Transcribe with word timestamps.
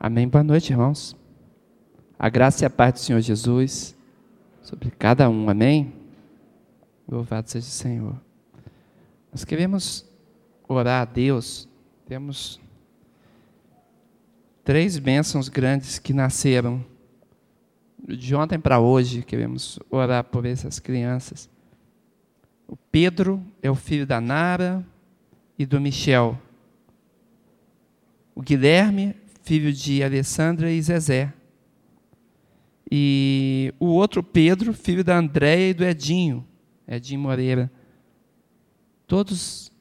Amém. 0.00 0.28
Boa 0.28 0.44
noite, 0.44 0.72
irmãos. 0.72 1.16
A 2.16 2.28
graça 2.28 2.64
e 2.64 2.66
a 2.66 2.70
paz 2.70 2.92
do 2.94 3.00
Senhor 3.00 3.20
Jesus 3.20 3.96
sobre 4.62 4.92
cada 4.92 5.28
um. 5.28 5.50
Amém. 5.50 5.92
Louvado 7.10 7.50
seja 7.50 7.66
o 7.66 7.70
Senhor. 7.70 8.16
Nós 9.32 9.44
queremos 9.44 10.06
orar 10.68 11.02
a 11.02 11.04
Deus. 11.04 11.68
Temos 12.06 12.60
três 14.62 15.00
bênçãos 15.00 15.48
grandes 15.48 15.98
que 15.98 16.12
nasceram 16.12 16.84
de 18.06 18.36
ontem 18.36 18.58
para 18.60 18.78
hoje. 18.78 19.24
Queremos 19.24 19.80
orar 19.90 20.22
por 20.22 20.46
essas 20.46 20.78
crianças. 20.78 21.50
O 22.68 22.76
Pedro 22.76 23.42
é 23.60 23.68
o 23.68 23.74
filho 23.74 24.06
da 24.06 24.20
Nara 24.20 24.86
e 25.58 25.66
do 25.66 25.80
Michel. 25.80 26.38
O 28.32 28.40
Guilherme 28.40 29.16
filho 29.48 29.72
de 29.72 30.04
Alessandra 30.04 30.70
e 30.70 30.82
Zezé. 30.82 31.32
E 32.90 33.72
o 33.80 33.86
outro 33.86 34.22
Pedro, 34.22 34.74
filho 34.74 35.02
da 35.02 35.16
Andréia 35.16 35.70
e 35.70 35.74
do 35.74 35.84
Edinho, 35.84 36.46
Edinho 36.86 37.18
Moreira. 37.18 37.72
Todos 39.06 39.72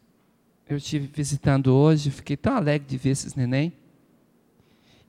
eu 0.69 0.77
estive 0.77 1.09
visitando 1.13 1.73
hoje, 1.73 2.11
fiquei 2.11 2.37
tão 2.37 2.55
alegre 2.55 2.87
de 2.87 2.97
ver 2.97 3.09
esses 3.09 3.35
neném. 3.35 3.73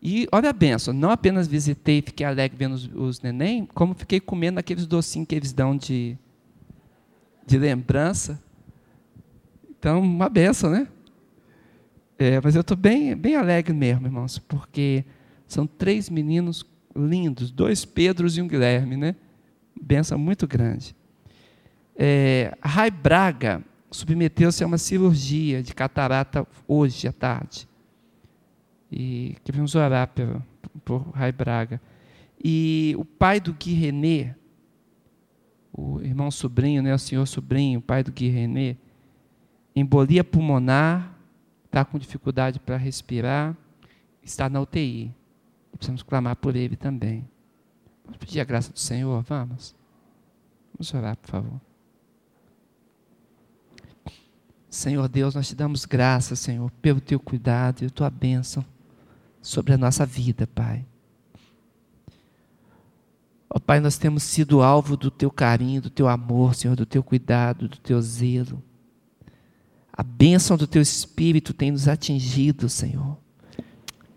E 0.03 0.27
olha 0.33 0.51
a 0.51 0.53
benção, 0.53 0.93
não 0.93 1.11
apenas 1.13 1.47
visitei 1.47 1.99
e 1.99 2.03
fiquei 2.03 2.27
alegre 2.27 2.59
vendo 2.59 2.73
os, 2.73 2.91
os 2.93 3.21
neném, 3.21 3.65
como 3.65 3.95
fiquei 3.95 4.19
comendo 4.19 4.59
aqueles 4.59 4.89
docinhos 4.89 5.29
que 5.29 5.37
eles 5.37 5.53
dão 5.53 5.77
de, 5.77 6.19
de 7.47 7.59
lembrança. 7.59 8.43
Então, 9.71 10.01
uma 10.01 10.29
benção, 10.29 10.71
né? 10.71 10.89
É, 12.19 12.41
mas 12.43 12.57
eu 12.57 12.63
estou 12.63 12.77
bem, 12.77 13.15
bem 13.15 13.37
alegre 13.37 13.73
mesmo, 13.73 14.07
irmãos, 14.07 14.41
porque 14.41 15.05
são 15.47 15.69
três 15.69 16.11
meninos 16.11 16.67
lindos, 16.97 17.53
dois 17.53 17.85
Pedros 17.85 18.37
e 18.37 18.43
um 18.43 18.49
Guilherme, 18.49 18.97
né? 18.97 19.15
Benção 19.81 20.19
muito 20.19 20.45
grande. 20.45 20.97
É, 21.97 22.57
Rai 22.61 22.91
Braga 22.91 23.63
submeteu-se 23.89 24.65
a 24.65 24.67
uma 24.67 24.79
cirurgia 24.79 25.63
de 25.63 25.73
catarata 25.73 26.45
hoje 26.67 27.07
à 27.07 27.13
tarde. 27.13 27.69
E 28.91 29.37
queremos 29.45 29.77
orar 29.77 30.09
por, 30.09 30.43
por 30.85 31.11
Rai 31.11 31.31
Braga. 31.31 31.81
E 32.43 32.97
o 32.99 33.05
pai 33.05 33.39
do 33.39 33.53
Gui 33.53 33.75
René, 33.75 34.35
o 35.73 36.01
irmão 36.01 36.31
sobrinho, 36.33 36.83
né, 36.83 36.93
o 36.93 36.99
senhor 36.99 37.27
sobrinho, 37.27 37.79
o 37.79 37.83
pai 37.83 38.03
do 38.03 38.11
Gui 38.11 38.29
René, 38.29 38.77
embolia 39.75 40.25
pulmonar, 40.25 41.18
está 41.69 41.85
com 41.85 41.99
dificuldade 41.99 42.59
para 42.59 42.77
respirar, 42.77 43.57
está 44.23 44.49
na 44.49 44.61
UTI. 44.61 45.15
Precisamos 45.73 46.03
clamar 46.03 46.35
por 46.37 46.57
ele 46.57 46.77
também. 46.77 47.29
Vamos 48.05 48.19
pedir 48.19 48.41
a 48.41 48.45
graça 48.45 48.73
do 48.73 48.79
Senhor? 48.79 49.23
Vamos? 49.23 49.77
Vamos 50.75 50.93
orar, 50.93 51.17
por 51.17 51.31
favor. 51.31 51.61
Senhor 54.69 55.09
Deus, 55.09 55.35
nós 55.35 55.49
te 55.49 55.55
damos 55.55 55.85
graças, 55.85 56.39
Senhor, 56.41 56.71
pelo 56.83 57.01
teu 57.01 57.21
cuidado 57.21 57.83
e 57.83 57.87
a 57.87 57.91
tua 57.91 58.11
bênção 58.11 58.65
sobre 59.41 59.73
a 59.73 59.79
nossa 59.79 60.05
vida, 60.05 60.47
Pai. 60.47 60.85
Ó 63.51 63.57
oh, 63.57 63.61
Pai, 63.61 63.81
nós 63.81 63.97
temos 63.97 64.23
sido 64.25 64.63
alvo 64.63 64.97
do 64.97 65.11
teu 65.11 65.31
carinho, 65.31 65.81
do 65.81 65.89
teu 65.89 66.07
amor, 66.07 66.55
Senhor, 66.55 66.77
do 66.77 66.85
teu 66.85 67.03
cuidado, 67.03 67.67
do 67.67 67.79
teu 67.79 68.01
zelo. 68.01 68.63
A 69.99 70.03
bênção 70.05 70.57
do 70.57 70.69
teu 70.69 70.81
Espírito 70.81 71.53
tem 71.53 71.73
nos 71.73 71.89
atingido, 71.89 72.69
Senhor. 72.69 73.19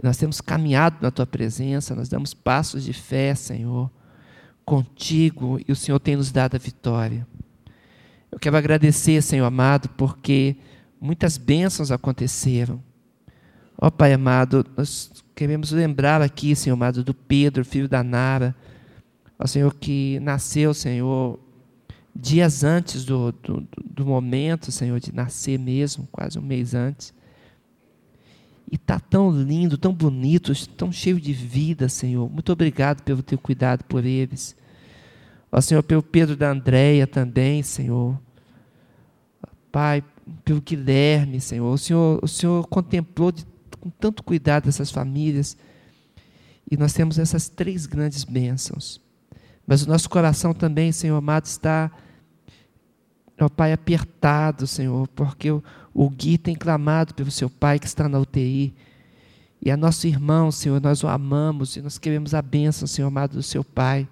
Nós 0.01 0.15
temos 0.15 0.39
caminhado 0.39 0.97
na 1.01 1.09
tua 1.09 1.25
presença, 1.25 1.95
nós 1.95 2.07
damos 2.07 2.35
passos 2.35 2.83
de 2.83 2.93
fé, 2.93 3.33
Senhor, 3.33 3.89
contigo, 4.63 5.59
e 5.67 5.71
o 5.71 5.75
Senhor 5.75 5.99
tem 5.99 6.15
nos 6.15 6.31
dado 6.31 6.53
a 6.53 6.59
vitória. 6.59 7.27
Eu 8.31 8.37
quero 8.37 8.55
agradecer, 8.57 9.23
Senhor 9.23 9.43
amado, 9.43 9.89
porque 9.97 10.55
muitas 10.99 11.35
bênçãos 11.35 11.89
aconteceram. 11.89 12.79
Ó 13.75 13.89
Pai 13.89 14.13
amado, 14.13 14.63
nós 14.77 15.11
queremos 15.33 15.71
lembrar 15.71 16.21
aqui, 16.21 16.55
Senhor 16.55 16.75
amado, 16.75 17.03
do 17.03 17.15
Pedro, 17.15 17.65
filho 17.65 17.89
da 17.89 18.03
Nara, 18.03 18.55
ó 19.39 19.47
Senhor, 19.47 19.73
que 19.73 20.19
nasceu, 20.19 20.75
Senhor, 20.75 21.39
dias 22.15 22.63
antes 22.63 23.05
do, 23.05 23.31
do, 23.31 23.67
do, 23.83 24.05
momento, 24.05 24.71
Senhor, 24.71 24.99
de 24.99 25.13
nascer 25.13 25.57
mesmo, 25.57 26.07
quase 26.11 26.37
um 26.37 26.41
mês 26.41 26.73
antes. 26.73 27.13
E 28.71 28.75
está 28.75 28.99
tão 28.99 29.31
lindo, 29.31 29.77
tão 29.77 29.93
bonito, 29.93 30.53
tão 30.69 30.91
cheio 30.91 31.19
de 31.19 31.33
vida, 31.33 31.89
Senhor. 31.89 32.29
Muito 32.29 32.51
obrigado 32.51 33.01
pelo 33.03 33.21
teu 33.23 33.37
cuidado 33.37 33.83
por 33.85 34.05
eles. 34.05 34.55
Ó 35.51 35.59
Senhor, 35.59 35.83
pelo 35.83 36.01
Pedro 36.01 36.35
da 36.35 36.51
Andréia 36.51 37.05
também, 37.05 37.61
Senhor. 37.63 38.17
Pai, 39.71 40.03
pelo 40.45 40.61
Guilherme, 40.61 41.41
Senhor. 41.41 41.73
O 41.73 41.77
Senhor, 41.77 42.19
o 42.21 42.27
Senhor 42.27 42.65
contemplou 42.67 43.31
de, 43.31 43.45
com 43.79 43.89
tanto 43.89 44.23
cuidado 44.23 44.69
essas 44.69 44.91
famílias. 44.91 45.57
E 46.69 46.77
nós 46.77 46.93
temos 46.93 47.19
essas 47.19 47.49
três 47.49 47.85
grandes 47.85 48.23
bênçãos. 48.23 49.01
Mas 49.65 49.83
o 49.83 49.89
nosso 49.89 50.09
coração 50.09 50.53
também, 50.53 50.91
Senhor 50.91 51.15
amado, 51.15 51.45
está, 51.45 51.91
ó 53.39 53.49
Pai, 53.49 53.73
apertado, 53.73 54.67
Senhor, 54.67 55.07
porque 55.09 55.51
o, 55.51 55.63
o 55.93 56.09
Gui 56.09 56.37
tem 56.37 56.55
clamado 56.55 57.13
pelo 57.13 57.31
seu 57.31 57.49
pai 57.49 57.79
que 57.79 57.85
está 57.85 58.07
na 58.07 58.19
UTI. 58.19 58.73
E 59.61 59.69
a 59.69 59.77
nosso 59.77 60.07
irmão, 60.07 60.51
Senhor, 60.51 60.81
nós 60.81 61.03
o 61.03 61.07
amamos 61.07 61.75
e 61.75 61.81
nós 61.81 61.97
queremos 61.97 62.33
a 62.33 62.41
bênção, 62.41 62.87
Senhor 62.87 63.07
amado, 63.07 63.33
do 63.33 63.43
seu 63.43 63.63
pai. 63.63 64.07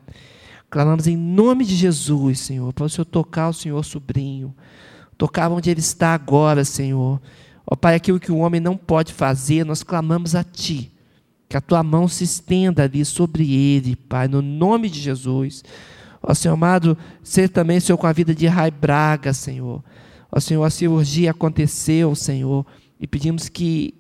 Clamamos 0.69 1.07
em 1.07 1.17
nome 1.17 1.65
de 1.65 1.75
Jesus, 1.75 2.39
Senhor, 2.39 2.71
para 2.71 2.85
o 2.85 2.89
Senhor 2.89 3.05
tocar 3.05 3.49
o 3.49 3.53
Senhor 3.53 3.83
sobrinho, 3.83 4.53
tocar 5.17 5.49
onde 5.51 5.71
ele 5.71 5.79
está 5.79 6.13
agora, 6.13 6.63
Senhor. 6.63 7.19
Ó 7.65 7.75
Pai, 7.75 7.95
aquilo 7.95 8.19
que 8.19 8.31
o 8.31 8.37
homem 8.37 8.61
não 8.61 8.77
pode 8.77 9.13
fazer, 9.13 9.65
nós 9.65 9.81
clamamos 9.81 10.35
a 10.35 10.43
Ti. 10.43 10.91
Que 11.49 11.57
a 11.57 11.61
tua 11.61 11.81
mão 11.81 12.07
se 12.07 12.23
estenda 12.23 12.83
ali 12.83 13.03
sobre 13.03 13.51
ele, 13.51 13.95
Pai, 13.95 14.27
no 14.27 14.41
nome 14.41 14.87
de 14.87 14.99
Jesus. 14.99 15.63
Ó 16.21 16.33
Senhor 16.33 16.53
amado, 16.53 16.97
ser 17.23 17.49
também, 17.49 17.79
Senhor, 17.79 17.97
com 17.97 18.05
a 18.05 18.13
vida 18.13 18.35
de 18.35 18.45
Rai 18.45 18.69
Braga, 18.69 19.33
Senhor. 19.33 19.83
Ó 20.31 20.39
Senhor, 20.39 20.63
a 20.63 20.69
cirurgia 20.69 21.31
aconteceu, 21.31 22.13
Senhor, 22.13 22.65
e 22.99 23.07
pedimos 23.07 23.49
que 23.49 23.95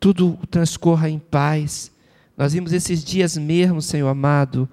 tudo 0.00 0.38
transcorra 0.50 1.10
em 1.10 1.18
paz. 1.18 1.92
Nós 2.36 2.52
vimos 2.52 2.72
esses 2.72 3.04
dias 3.04 3.36
mesmo, 3.36 3.82
Senhor 3.82 4.08
amado. 4.08 4.68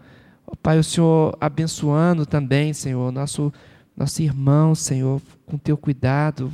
Ó 0.47 0.56
Pai, 0.56 0.79
o 0.79 0.83
Senhor 0.83 1.38
abençoando 1.41 2.25
também, 2.25 2.72
Senhor, 2.73 3.12
nosso, 3.12 3.51
nosso 3.97 4.22
irmão, 4.22 4.73
Senhor, 4.73 5.22
com 5.45 5.57
teu 5.57 5.75
cuidado. 5.75 6.53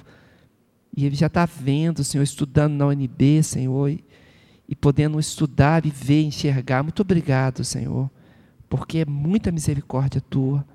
E 0.96 1.06
ele 1.06 1.16
já 1.16 1.28
está 1.28 1.46
vendo, 1.46 2.04
Senhor, 2.04 2.24
estudando 2.24 2.74
na 2.74 2.88
UNB, 2.88 3.44
Senhor, 3.44 3.90
e 3.90 4.04
podendo 4.76 5.20
estudar 5.20 5.86
e 5.86 5.90
ver, 5.90 6.24
enxergar. 6.24 6.84
Muito 6.84 7.02
obrigado, 7.02 7.64
Senhor, 7.64 8.10
porque 8.70 9.00
é 9.00 9.06
muita 9.06 9.52
misericórdia 9.52 10.22
tua. 10.22 10.66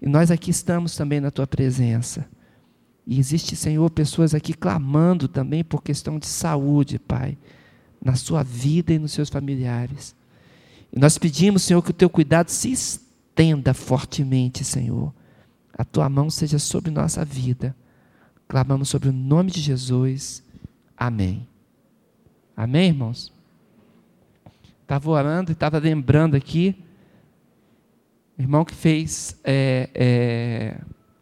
E 0.00 0.08
nós 0.08 0.30
aqui 0.30 0.50
estamos 0.50 0.96
também 0.96 1.20
na 1.20 1.30
tua 1.30 1.46
presença. 1.46 2.26
E 3.06 3.18
existe, 3.18 3.54
Senhor, 3.54 3.88
pessoas 3.90 4.34
aqui 4.34 4.52
clamando 4.52 5.28
também 5.28 5.62
por 5.62 5.82
questão 5.82 6.18
de 6.18 6.26
saúde, 6.26 6.98
Pai, 6.98 7.38
na 8.02 8.16
sua 8.16 8.42
vida 8.42 8.92
e 8.92 8.98
nos 8.98 9.12
seus 9.12 9.28
familiares. 9.28 10.16
E 10.92 10.98
nós 10.98 11.18
pedimos, 11.18 11.62
Senhor, 11.62 11.82
que 11.82 11.90
o 11.90 11.94
teu 11.94 12.10
cuidado 12.10 12.48
se 12.48 12.72
estenda 12.72 13.74
fortemente, 13.74 14.64
Senhor. 14.64 15.12
A 15.76 15.84
tua 15.84 16.08
mão 16.08 16.30
seja 16.30 16.58
sobre 16.58 16.90
nossa 16.90 17.24
vida. 17.24 17.76
Clamamos 18.48 18.88
sobre 18.88 19.08
o 19.08 19.12
nome 19.12 19.50
de 19.50 19.60
Jesus. 19.60 20.42
Amém. 20.96 21.46
Amém, 22.56 22.88
irmãos? 22.88 23.30
Estava 24.80 25.10
orando 25.10 25.50
e 25.50 25.52
estava 25.52 25.78
lembrando 25.78 26.36
aqui, 26.36 26.82
irmão 28.38 28.64
que 28.64 28.74
fez 28.74 29.38
é, 29.44 29.90
é, 29.94 30.80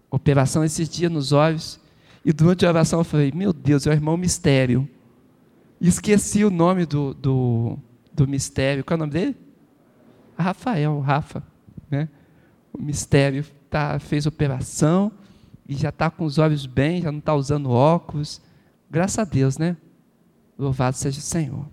operação 0.09 0.63
esses 0.65 0.89
dias 0.89 1.11
nos 1.11 1.33
olhos, 1.33 1.81
e 2.25 2.33
durante 2.33 2.65
a 2.65 2.69
oração 2.69 3.01
eu 3.01 3.05
falei, 3.05 3.33
meu 3.35 3.53
Deus, 3.53 3.85
é 3.85 3.91
o 3.91 3.93
irmão 3.93 4.17
mistério. 4.17 4.89
E 5.81 5.89
esqueci 5.89 6.45
o 6.45 6.51
nome 6.51 6.87
do, 6.87 7.13
do, 7.13 7.79
do 8.13 8.29
mistério. 8.29 8.85
Qual 8.85 8.95
é 8.95 8.97
o 8.97 9.01
nome 9.01 9.13
dele? 9.13 9.37
Rafael, 10.39 11.01
Rafa. 11.01 11.43
Né? 11.91 12.09
O 12.73 12.81
mistério 12.81 13.45
tá, 13.69 13.99
fez 13.99 14.25
operação 14.25 15.11
e 15.69 15.75
já 15.75 15.89
está 15.89 16.11
com 16.11 16.25
os 16.25 16.39
olhos 16.39 16.65
bem, 16.65 17.03
já 17.03 17.11
não 17.11 17.19
está 17.19 17.35
usando 17.35 17.71
óculos. 17.71 18.41
Graças 18.91 19.19
a 19.19 19.25
Deus, 19.25 19.59
né? 19.59 19.77
Louvado 20.59 20.97
seja 20.97 21.19
o 21.19 21.23
Senhor. 21.23 21.67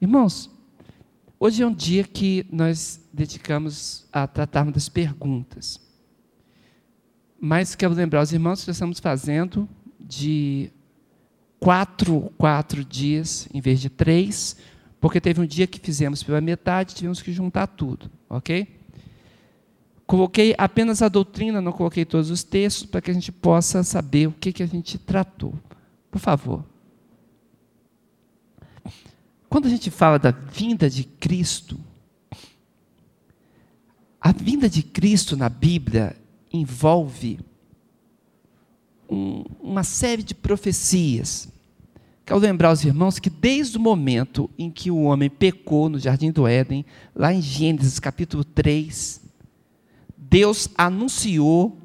Irmãos, 0.00 0.50
hoje 1.38 1.62
é 1.62 1.66
um 1.66 1.74
dia 1.74 2.04
que 2.04 2.46
nós 2.50 3.00
dedicamos 3.12 4.06
a 4.12 4.26
tratarmos 4.26 4.74
das 4.74 4.88
perguntas. 4.88 5.80
Mas 7.40 7.74
quero 7.74 7.94
lembrar 7.94 8.22
os 8.22 8.32
irmãos 8.32 8.64
que 8.64 8.70
estamos 8.70 9.00
fazendo 9.00 9.68
de 9.98 10.70
quatro, 11.58 12.32
quatro 12.36 12.84
dias, 12.84 13.48
em 13.52 13.60
vez 13.60 13.80
de 13.80 13.88
três, 13.88 14.56
Porque 15.02 15.20
teve 15.20 15.40
um 15.40 15.46
dia 15.46 15.66
que 15.66 15.80
fizemos 15.80 16.22
pela 16.22 16.40
metade, 16.40 16.94
tivemos 16.94 17.20
que 17.20 17.32
juntar 17.32 17.66
tudo, 17.66 18.08
ok? 18.30 18.68
Coloquei 20.06 20.54
apenas 20.56 21.02
a 21.02 21.08
doutrina, 21.08 21.60
não 21.60 21.72
coloquei 21.72 22.04
todos 22.04 22.30
os 22.30 22.44
textos, 22.44 22.86
para 22.86 23.00
que 23.00 23.10
a 23.10 23.14
gente 23.14 23.32
possa 23.32 23.82
saber 23.82 24.28
o 24.28 24.32
que, 24.32 24.52
que 24.52 24.62
a 24.62 24.66
gente 24.66 24.98
tratou. 24.98 25.54
Por 26.08 26.20
favor. 26.20 26.71
Quando 29.52 29.66
a 29.66 29.70
gente 29.70 29.90
fala 29.90 30.18
da 30.18 30.30
vinda 30.30 30.88
de 30.88 31.04
Cristo, 31.04 31.78
a 34.18 34.32
vinda 34.32 34.66
de 34.66 34.82
Cristo 34.82 35.36
na 35.36 35.50
Bíblia 35.50 36.16
envolve 36.50 37.38
um, 39.10 39.44
uma 39.60 39.84
série 39.84 40.22
de 40.22 40.34
profecias. 40.34 41.52
Quero 42.24 42.40
lembrar 42.40 42.72
os 42.72 42.82
irmãos 42.82 43.18
que 43.18 43.28
desde 43.28 43.76
o 43.76 43.80
momento 43.80 44.48
em 44.58 44.70
que 44.70 44.90
o 44.90 45.02
homem 45.02 45.28
pecou 45.28 45.90
no 45.90 45.98
jardim 45.98 46.32
do 46.32 46.46
Éden, 46.48 46.82
lá 47.14 47.30
em 47.30 47.42
Gênesis 47.42 48.00
capítulo 48.00 48.44
3, 48.44 49.20
Deus 50.16 50.70
anunciou 50.78 51.76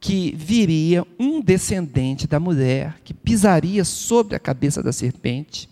que 0.00 0.34
viria 0.34 1.06
um 1.20 1.40
descendente 1.40 2.26
da 2.26 2.40
mulher 2.40 3.00
que 3.04 3.14
pisaria 3.14 3.84
sobre 3.84 4.34
a 4.34 4.40
cabeça 4.40 4.82
da 4.82 4.92
serpente. 4.92 5.70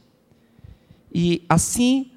E 1.13 1.45
assim 1.49 2.11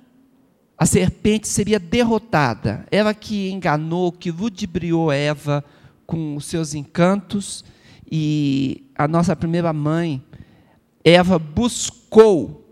a 0.78 0.86
serpente 0.86 1.48
seria 1.48 1.80
derrotada. 1.80 2.86
Ela 2.92 3.14
que 3.14 3.50
enganou, 3.50 4.12
que 4.12 4.32
ludibriou 4.32 5.12
Eva 5.12 5.64
com 6.06 6.36
os 6.36 6.46
seus 6.46 6.74
encantos, 6.74 7.64
e 8.12 8.84
a 8.96 9.08
nossa 9.08 9.36
primeira 9.36 9.72
mãe, 9.72 10.24
Eva, 11.04 11.40
buscou 11.40 12.64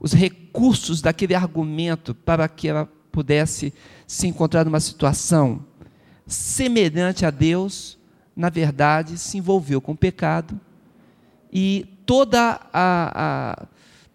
os 0.00 0.12
recursos 0.12 1.00
daquele 1.00 1.34
argumento 1.34 2.14
para 2.14 2.48
que 2.48 2.68
ela 2.68 2.88
pudesse 3.12 3.74
se 4.06 4.26
encontrar 4.26 4.64
numa 4.64 4.80
situação 4.80 5.64
semelhante 6.26 7.24
a 7.24 7.30
Deus, 7.30 7.98
na 8.34 8.48
verdade, 8.48 9.18
se 9.18 9.38
envolveu 9.38 9.80
com 9.80 9.92
o 9.92 9.96
pecado 9.96 10.60
e 11.52 11.86
toda 12.04 12.60
a, 12.72 13.60
a 13.62 13.66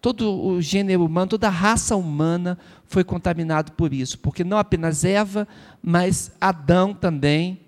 todo 0.04 0.38
o 0.38 0.60
gênero 0.60 1.06
humano, 1.06 1.30
toda 1.30 1.46
a 1.46 1.50
raça 1.50 1.96
humana 1.96 2.58
foi 2.86 3.02
contaminado 3.02 3.72
por 3.72 3.94
isso, 3.94 4.18
porque 4.18 4.44
não 4.44 4.58
apenas 4.58 5.02
Eva, 5.02 5.48
mas 5.82 6.30
Adão 6.38 6.92
também, 6.92 7.60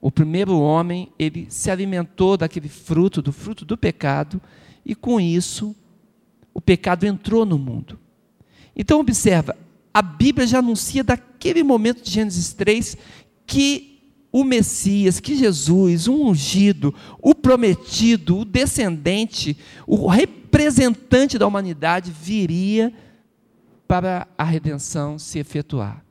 o 0.00 0.10
primeiro 0.10 0.58
homem, 0.58 1.12
ele 1.18 1.48
se 1.50 1.70
alimentou 1.70 2.38
daquele 2.38 2.70
fruto, 2.70 3.20
do 3.20 3.30
fruto 3.30 3.66
do 3.66 3.76
pecado, 3.76 4.40
e 4.86 4.94
com 4.94 5.20
isso 5.20 5.76
o 6.54 6.62
pecado 6.62 7.04
entrou 7.04 7.44
no 7.44 7.58
mundo. 7.58 7.98
Então 8.74 8.98
observa, 8.98 9.54
a 9.92 10.00
Bíblia 10.00 10.46
já 10.46 10.60
anuncia 10.60 11.04
daquele 11.04 11.62
momento 11.62 12.02
de 12.02 12.10
Gênesis 12.10 12.54
3 12.54 12.96
que 13.46 14.00
o 14.32 14.44
Messias, 14.44 15.20
que 15.20 15.36
Jesus, 15.36 16.08
o 16.08 16.14
ungido, 16.14 16.94
o 17.20 17.34
prometido, 17.34 18.38
o 18.38 18.44
descendente, 18.46 19.58
o 19.86 20.06
representante 20.06 20.41
da 21.38 21.46
humanidade 21.46 22.10
viria 22.10 22.92
para 23.88 24.28
a 24.36 24.44
redenção 24.44 25.18
se 25.18 25.38
efetuar. 25.38 26.04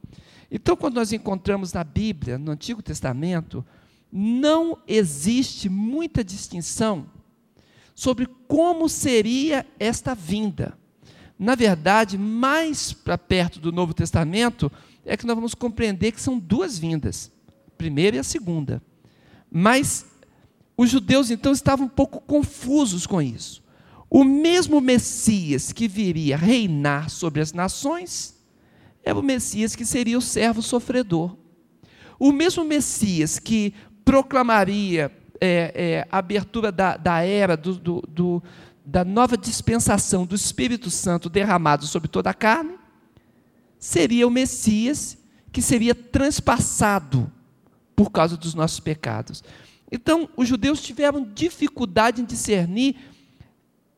Então, 0.50 0.76
quando 0.76 0.96
nós 0.96 1.14
encontramos 1.14 1.72
na 1.72 1.84
Bíblia, 1.84 2.38
no 2.38 2.52
Antigo 2.52 2.82
Testamento, 2.82 3.66
não 4.12 4.78
existe 4.88 5.70
muita 5.70 6.24
distinção 6.24 7.06
sobre 7.96 8.28
como 8.48 8.90
seria 8.90 9.66
esta 9.80 10.14
vinda. 10.14 10.78
Na 11.40 11.56
verdade, 11.56 12.18
mais 12.18 12.92
para 12.92 13.18
perto 13.18 13.60
do 13.60 13.72
Novo 13.72 13.94
Testamento, 13.94 14.72
é 15.06 15.16
que 15.16 15.26
nós 15.26 15.36
vamos 15.36 15.56
compreender 15.56 16.12
que 16.12 16.22
são 16.22 16.38
duas 16.38 16.78
vindas, 16.78 17.32
a 17.48 17.72
primeira 17.78 18.18
e 18.18 18.20
a 18.20 18.24
segunda. 18.24 18.82
Mas 19.50 20.06
os 20.76 20.90
judeus 20.90 21.32
então 21.32 21.52
estavam 21.52 21.86
um 21.86 21.90
pouco 21.90 22.20
confusos 22.20 23.08
com 23.08 23.22
isso. 23.22 23.64
O 24.14 24.26
mesmo 24.26 24.82
Messias 24.82 25.72
que 25.72 25.88
viria 25.88 26.36
reinar 26.36 27.10
sobre 27.10 27.40
as 27.40 27.54
nações 27.54 28.36
é 29.06 29.14
o 29.14 29.24
Messias 29.24 29.74
que 29.74 29.86
seria 29.86 30.18
o 30.18 30.22
servo 30.22 30.62
sofredor. 30.62 31.38
O 32.20 32.34
mesmo 32.34 32.66
Messias 32.66 33.40
que 33.40 33.74
proclamaria 34.04 35.10
é, 35.40 35.72
é, 35.74 36.08
a 36.12 36.18
abertura 36.18 36.74
da, 36.74 36.98
da 36.98 37.22
era, 37.22 37.56
do, 37.56 37.76
do, 37.76 38.02
do, 38.02 38.44
da 38.86 39.06
nova 39.06 39.38
dispensação 39.38 40.26
do 40.26 40.36
Espírito 40.36 40.90
Santo 40.90 41.30
derramado 41.30 41.88
sobre 41.88 42.10
toda 42.10 42.32
a 42.32 42.34
carne, 42.34 42.76
seria 43.80 44.28
o 44.28 44.32
Messias 44.32 45.18
que 45.54 45.62
seria 45.62 45.96
transpassado 45.96 47.32
por 47.96 48.12
causa 48.12 48.36
dos 48.36 48.54
nossos 48.54 48.82
pecados. 48.82 49.42
Então, 49.90 50.28
os 50.36 50.50
judeus 50.50 50.82
tiveram 50.82 51.24
dificuldade 51.34 52.22
em 52.22 52.26
discernir 52.26 52.98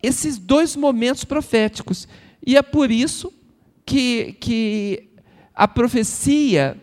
esses 0.03 0.37
dois 0.37 0.75
momentos 0.75 1.23
proféticos. 1.23 2.07
E 2.45 2.57
é 2.57 2.61
por 2.61 2.91
isso 2.91 3.33
que, 3.85 4.33
que 4.33 5.09
a 5.55 5.65
profecia 5.65 6.77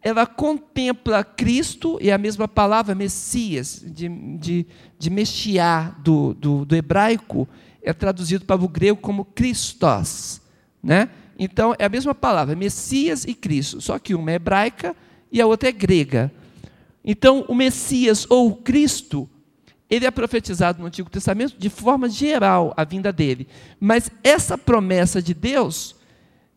ela 0.00 0.26
contempla 0.26 1.22
Cristo, 1.22 1.96
e 2.00 2.10
a 2.10 2.18
mesma 2.18 2.48
palavra 2.48 2.92
Messias, 2.92 3.84
de, 3.86 4.08
de, 4.36 4.66
de 4.98 5.10
Mexiar, 5.10 6.00
do, 6.00 6.34
do, 6.34 6.64
do 6.64 6.74
hebraico, 6.74 7.48
é 7.80 7.92
traduzido 7.92 8.44
para 8.44 8.62
o 8.62 8.68
grego 8.68 9.00
como 9.00 9.24
Christos. 9.24 10.40
Né? 10.82 11.08
Então, 11.38 11.72
é 11.78 11.84
a 11.84 11.88
mesma 11.88 12.16
palavra, 12.16 12.56
Messias 12.56 13.24
e 13.24 13.32
Cristo, 13.32 13.80
só 13.80 13.96
que 13.98 14.12
uma 14.12 14.32
é 14.32 14.34
hebraica 14.34 14.96
e 15.30 15.40
a 15.40 15.46
outra 15.46 15.68
é 15.68 15.72
grega. 15.72 16.32
Então, 17.04 17.44
o 17.48 17.54
Messias 17.54 18.26
ou 18.28 18.56
Cristo 18.56 19.28
ele 19.92 20.06
é 20.06 20.10
profetizado 20.10 20.80
no 20.80 20.86
Antigo 20.86 21.10
Testamento 21.10 21.54
de 21.58 21.68
forma 21.68 22.08
geral, 22.08 22.72
a 22.78 22.82
vinda 22.82 23.12
dele. 23.12 23.46
Mas 23.78 24.10
essa 24.24 24.56
promessa 24.56 25.20
de 25.20 25.34
Deus 25.34 25.94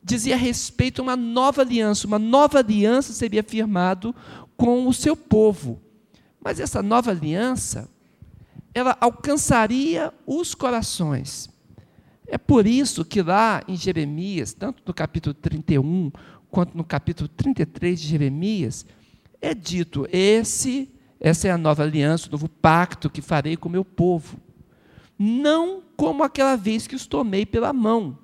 dizia 0.02 0.38
respeito 0.38 1.02
a 1.02 1.04
uma 1.04 1.18
nova 1.18 1.62
aliança. 1.62 2.08
Uma 2.08 2.18
nova 2.18 2.60
aliança 2.60 3.12
seria 3.12 3.44
firmado 3.44 4.16
com 4.56 4.88
o 4.88 4.94
seu 4.94 5.18
povo. 5.18 5.82
Mas 6.42 6.62
essa 6.62 6.82
nova 6.82 7.12
aliança, 7.12 7.90
ela 8.74 8.96
alcançaria 9.02 10.14
os 10.26 10.56
corações. 10.56 11.50
É 12.28 12.38
por 12.38 12.66
isso 12.66 13.04
que 13.04 13.22
lá 13.22 13.62
em 13.68 13.76
Jeremias, 13.76 14.54
tanto 14.54 14.82
no 14.86 14.94
capítulo 14.94 15.34
31 15.34 16.10
quanto 16.50 16.78
no 16.78 16.86
capítulo 16.86 17.28
33 17.28 18.00
de 18.00 18.08
Jeremias, 18.08 18.86
é 19.42 19.54
dito: 19.54 20.08
esse 20.10 20.95
essa 21.26 21.48
é 21.48 21.52
a 21.52 21.58
nova 21.58 21.82
aliança, 21.82 22.28
o 22.28 22.32
novo 22.32 22.48
pacto 22.48 23.10
que 23.10 23.20
farei 23.20 23.58
com 23.58 23.68
o 23.68 23.72
meu 23.72 23.84
povo. 23.84 24.38
Não 25.18 25.82
como 25.98 26.22
aquela 26.22 26.56
vez 26.56 26.86
que 26.86 26.94
os 26.94 27.08
tomei 27.08 27.48
pela 27.48 27.74
mão 27.74 28.16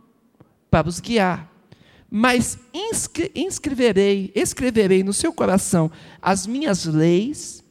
para 0.70 0.88
os 0.88 1.00
guiar, 1.00 1.52
mas 2.12 2.60
inscreverei, 3.34 4.32
escreverei 4.36 5.04
no 5.04 5.14
seu 5.14 5.34
coração 5.34 5.90
as 6.22 6.46
minhas 6.46 6.86
leis 6.86 7.64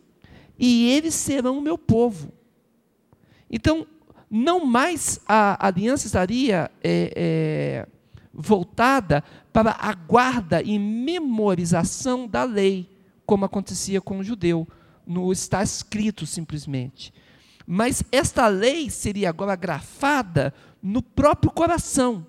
e 0.59 0.91
eles 0.91 1.15
serão 1.15 1.59
o 1.59 1.63
meu 1.63 1.79
povo. 1.79 2.33
Então, 3.49 3.87
não 4.29 4.67
mais 4.67 5.21
a 5.29 5.65
aliança 5.65 6.07
estaria 6.07 6.69
é, 6.83 7.13
é, 7.15 7.89
voltada 8.35 9.23
para 9.53 9.77
a 9.79 9.95
guarda 9.95 10.61
e 10.61 10.77
memorização 10.77 12.27
da 12.27 12.43
lei, 12.43 12.91
como 13.25 13.45
acontecia 13.45 14.01
com 14.01 14.19
o 14.19 14.25
judeu 14.25 14.67
no 15.11 15.33
está 15.33 15.61
escrito 15.61 16.25
simplesmente. 16.25 17.12
Mas 17.67 18.02
esta 18.12 18.47
lei 18.47 18.88
seria 18.88 19.29
agora 19.29 19.57
grafada 19.57 20.55
no 20.81 21.02
próprio 21.02 21.50
coração. 21.50 22.25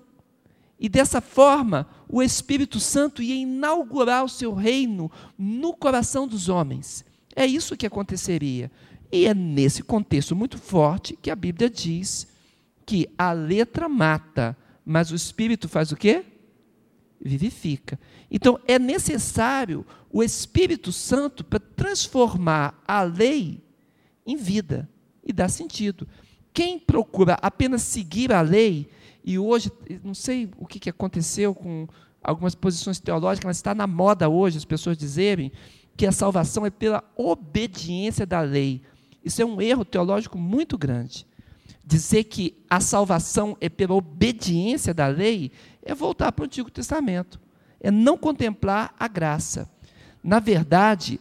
E 0.80 0.88
dessa 0.88 1.20
forma, 1.20 1.88
o 2.08 2.20
Espírito 2.20 2.80
Santo 2.80 3.22
ia 3.22 3.36
inaugurar 3.36 4.24
o 4.24 4.28
seu 4.28 4.52
reino 4.52 5.10
no 5.38 5.72
coração 5.72 6.26
dos 6.26 6.48
homens. 6.48 7.04
É 7.36 7.46
isso 7.46 7.76
que 7.76 7.86
aconteceria. 7.86 8.70
E 9.12 9.26
é 9.26 9.32
nesse 9.34 9.84
contexto 9.84 10.34
muito 10.34 10.58
forte 10.58 11.16
que 11.22 11.30
a 11.30 11.36
Bíblia 11.36 11.70
diz 11.70 12.26
que 12.84 13.08
a 13.16 13.32
letra 13.32 13.88
mata, 13.88 14.56
mas 14.84 15.12
o 15.12 15.14
Espírito 15.14 15.68
faz 15.68 15.92
o 15.92 15.96
quê? 15.96 16.24
Vivifica. 17.24 17.98
Então 18.30 18.58
é 18.66 18.78
necessário 18.78 19.86
o 20.10 20.22
Espírito 20.22 20.90
Santo 20.92 21.44
para 21.44 21.60
transformar 21.60 22.82
a 22.86 23.02
lei 23.02 23.62
em 24.26 24.36
vida 24.36 24.88
e 25.24 25.32
dar 25.32 25.48
sentido. 25.48 26.06
Quem 26.52 26.78
procura 26.78 27.34
apenas 27.40 27.82
seguir 27.82 28.32
a 28.32 28.40
lei, 28.42 28.88
e 29.24 29.38
hoje, 29.38 29.70
não 30.02 30.14
sei 30.14 30.50
o 30.58 30.66
que 30.66 30.90
aconteceu 30.90 31.54
com 31.54 31.86
algumas 32.22 32.54
posições 32.54 33.00
teológicas, 33.00 33.46
mas 33.46 33.56
está 33.56 33.74
na 33.74 33.86
moda 33.86 34.28
hoje 34.28 34.58
as 34.58 34.64
pessoas 34.64 34.98
dizerem 34.98 35.50
que 35.96 36.06
a 36.06 36.12
salvação 36.12 36.66
é 36.66 36.70
pela 36.70 37.04
obediência 37.16 38.26
da 38.26 38.40
lei. 38.40 38.82
Isso 39.24 39.40
é 39.40 39.44
um 39.44 39.60
erro 39.60 39.84
teológico 39.84 40.36
muito 40.36 40.76
grande. 40.76 41.26
Dizer 41.84 42.24
que 42.24 42.56
a 42.68 42.80
salvação 42.80 43.56
é 43.60 43.68
pela 43.68 43.94
obediência 43.94 44.92
da 44.92 45.06
lei 45.06 45.50
é 45.82 45.94
voltar 45.94 46.32
para 46.32 46.42
o 46.42 46.46
Antigo 46.46 46.70
Testamento, 46.70 47.40
é 47.80 47.90
não 47.90 48.16
contemplar 48.16 48.94
a 48.98 49.08
graça. 49.08 49.68
Na 50.22 50.38
verdade, 50.38 51.20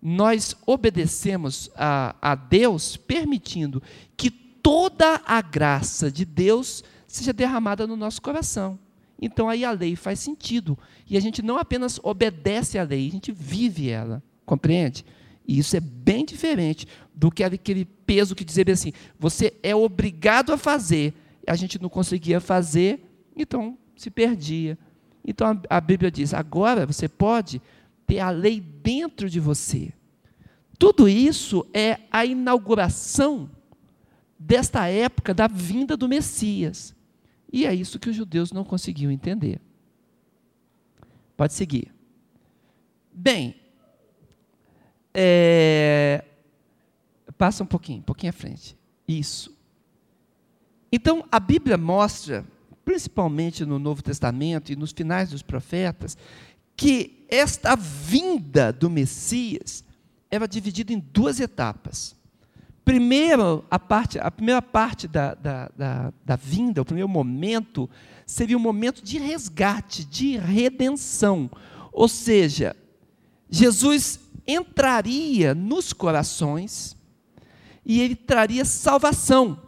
nós 0.00 0.56
obedecemos 0.64 1.70
a, 1.74 2.14
a 2.22 2.34
Deus 2.34 2.96
permitindo 2.96 3.82
que 4.16 4.30
toda 4.30 5.20
a 5.26 5.40
graça 5.40 6.10
de 6.10 6.24
Deus 6.24 6.84
seja 7.06 7.32
derramada 7.32 7.86
no 7.86 7.96
nosso 7.96 8.22
coração. 8.22 8.78
Então 9.20 9.48
aí 9.48 9.64
a 9.64 9.72
lei 9.72 9.96
faz 9.96 10.20
sentido. 10.20 10.78
E 11.08 11.16
a 11.16 11.20
gente 11.20 11.42
não 11.42 11.58
apenas 11.58 11.98
obedece 12.02 12.78
à 12.78 12.84
lei, 12.84 13.08
a 13.08 13.10
gente 13.10 13.32
vive 13.32 13.88
ela. 13.90 14.22
Compreende? 14.46 15.04
E 15.46 15.58
isso 15.58 15.76
é 15.76 15.80
bem 15.80 16.24
diferente 16.24 16.86
do 17.14 17.30
que 17.30 17.42
aquele 17.42 17.84
peso 17.84 18.34
que 18.34 18.44
dizia 18.44 18.64
assim: 18.68 18.92
você 19.18 19.54
é 19.62 19.74
obrigado 19.74 20.52
a 20.52 20.58
fazer. 20.58 21.14
A 21.46 21.56
gente 21.56 21.80
não 21.80 21.88
conseguia 21.88 22.40
fazer, 22.40 23.02
então 23.34 23.76
se 23.98 24.10
perdia. 24.10 24.78
Então 25.26 25.60
a, 25.68 25.80
Bíblia 25.80 26.10
diz: 26.10 26.32
agora 26.32 26.86
você 26.86 27.08
pode 27.08 27.60
ter 28.06 28.20
a 28.20 28.30
lei 28.30 28.60
dentro 28.60 29.28
de 29.28 29.40
você. 29.40 29.92
Tudo 30.78 31.08
isso 31.08 31.66
é 31.74 31.98
a 32.10 32.24
inauguração 32.24 33.50
desta 34.38 34.86
época 34.86 35.34
da 35.34 35.48
vinda 35.48 35.96
do 35.96 36.08
Messias. 36.08 36.94
E 37.52 37.66
é 37.66 37.74
isso 37.74 37.98
que 37.98 38.08
os 38.08 38.16
judeus 38.16 38.52
não 38.52 38.64
conseguiam 38.64 39.10
entender. 39.10 39.60
Pode 41.36 41.52
seguir. 41.52 41.92
Bem, 43.12 43.56
é, 45.12 46.24
passa 47.36 47.64
um 47.64 47.66
pouquinho, 47.66 47.98
um 47.98 48.02
pouquinho 48.02 48.30
à 48.30 48.32
frente. 48.32 48.76
Isso. 49.06 49.56
Então, 50.92 51.24
a 51.30 51.40
Bíblia 51.40 51.76
mostra, 51.76 52.44
principalmente 52.88 53.66
no 53.66 53.78
Novo 53.78 54.02
Testamento 54.02 54.72
e 54.72 54.76
nos 54.76 54.92
finais 54.92 55.28
dos 55.28 55.42
profetas, 55.42 56.16
que 56.74 57.22
esta 57.28 57.76
vinda 57.76 58.72
do 58.72 58.88
Messias 58.88 59.84
era 60.30 60.48
dividida 60.48 60.94
em 60.94 60.98
duas 60.98 61.38
etapas. 61.38 62.16
Primeiro, 62.86 63.62
a, 63.70 63.78
parte, 63.78 64.18
a 64.18 64.30
primeira 64.30 64.62
parte 64.62 65.06
da, 65.06 65.34
da, 65.34 65.70
da, 65.76 66.12
da 66.24 66.36
vinda, 66.36 66.80
o 66.80 66.84
primeiro 66.86 67.10
momento, 67.10 67.90
seria 68.24 68.56
um 68.56 68.60
momento 68.60 69.04
de 69.04 69.18
resgate, 69.18 70.02
de 70.02 70.38
redenção. 70.38 71.50
Ou 71.92 72.08
seja, 72.08 72.74
Jesus 73.50 74.18
entraria 74.46 75.54
nos 75.54 75.92
corações 75.92 76.96
e 77.84 78.00
ele 78.00 78.16
traria 78.16 78.64
salvação, 78.64 79.60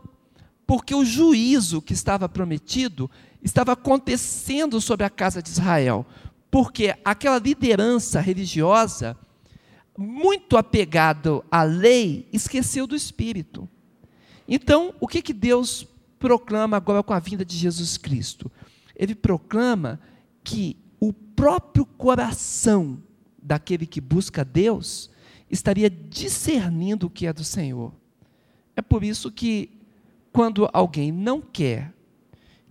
porque 0.71 0.95
o 0.95 1.05
juízo 1.05 1.83
que 1.83 1.93
estava 1.93 2.29
prometido 2.29 3.11
estava 3.43 3.73
acontecendo 3.73 4.81
sobre 4.81 5.05
a 5.05 5.11
casa 5.11 5.43
de 5.43 5.49
Israel, 5.49 6.07
porque 6.49 6.95
aquela 7.05 7.41
liderança 7.41 8.21
religiosa 8.21 9.19
muito 9.99 10.57
apegado 10.57 11.45
à 11.51 11.65
lei, 11.65 12.29
esqueceu 12.33 12.87
do 12.87 12.95
Espírito. 12.95 13.69
Então, 14.47 14.95
o 15.01 15.09
que, 15.09 15.21
que 15.21 15.33
Deus 15.33 15.89
proclama 16.21 16.77
agora 16.77 17.03
com 17.03 17.13
a 17.13 17.19
vinda 17.19 17.45
de 17.45 17.57
Jesus 17.57 17.99
Cristo? 17.99 18.49
Ele 18.95 19.17
proclama 19.17 19.99
que 20.45 20.77
o 21.01 21.13
próprio 21.13 21.85
coração 21.85 23.03
daquele 23.43 23.87
que 23.87 24.01
busca 24.01 24.45
Deus 24.45 25.11
estaria 25.51 25.91
discernindo 25.91 27.09
o 27.09 27.11
que 27.11 27.27
é 27.27 27.33
do 27.33 27.43
Senhor. 27.43 27.93
É 28.77 28.81
por 28.81 29.03
isso 29.03 29.33
que, 29.33 29.80
quando 30.33 30.69
alguém 30.73 31.11
não 31.11 31.41
quer 31.41 31.93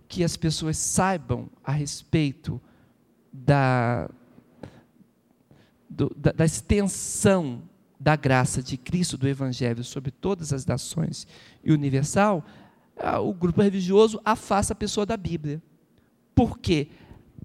que 0.08 0.24
as 0.24 0.36
pessoas 0.36 0.76
saibam 0.76 1.48
a 1.64 1.70
respeito 1.70 2.60
da, 3.32 4.10
do, 5.88 6.12
da, 6.16 6.32
da 6.32 6.44
extensão 6.44 7.62
da 7.98 8.16
graça 8.16 8.62
de 8.62 8.78
Cristo, 8.78 9.18
do 9.18 9.28
Evangelho, 9.28 9.84
sobre 9.84 10.10
todas 10.10 10.52
as 10.52 10.64
nações 10.64 11.26
e 11.62 11.70
universal, 11.70 12.44
o 13.22 13.32
grupo 13.32 13.62
religioso 13.62 14.20
afasta 14.24 14.72
a 14.72 14.76
pessoa 14.76 15.04
da 15.04 15.16
Bíblia. 15.16 15.62
Porque 16.34 16.88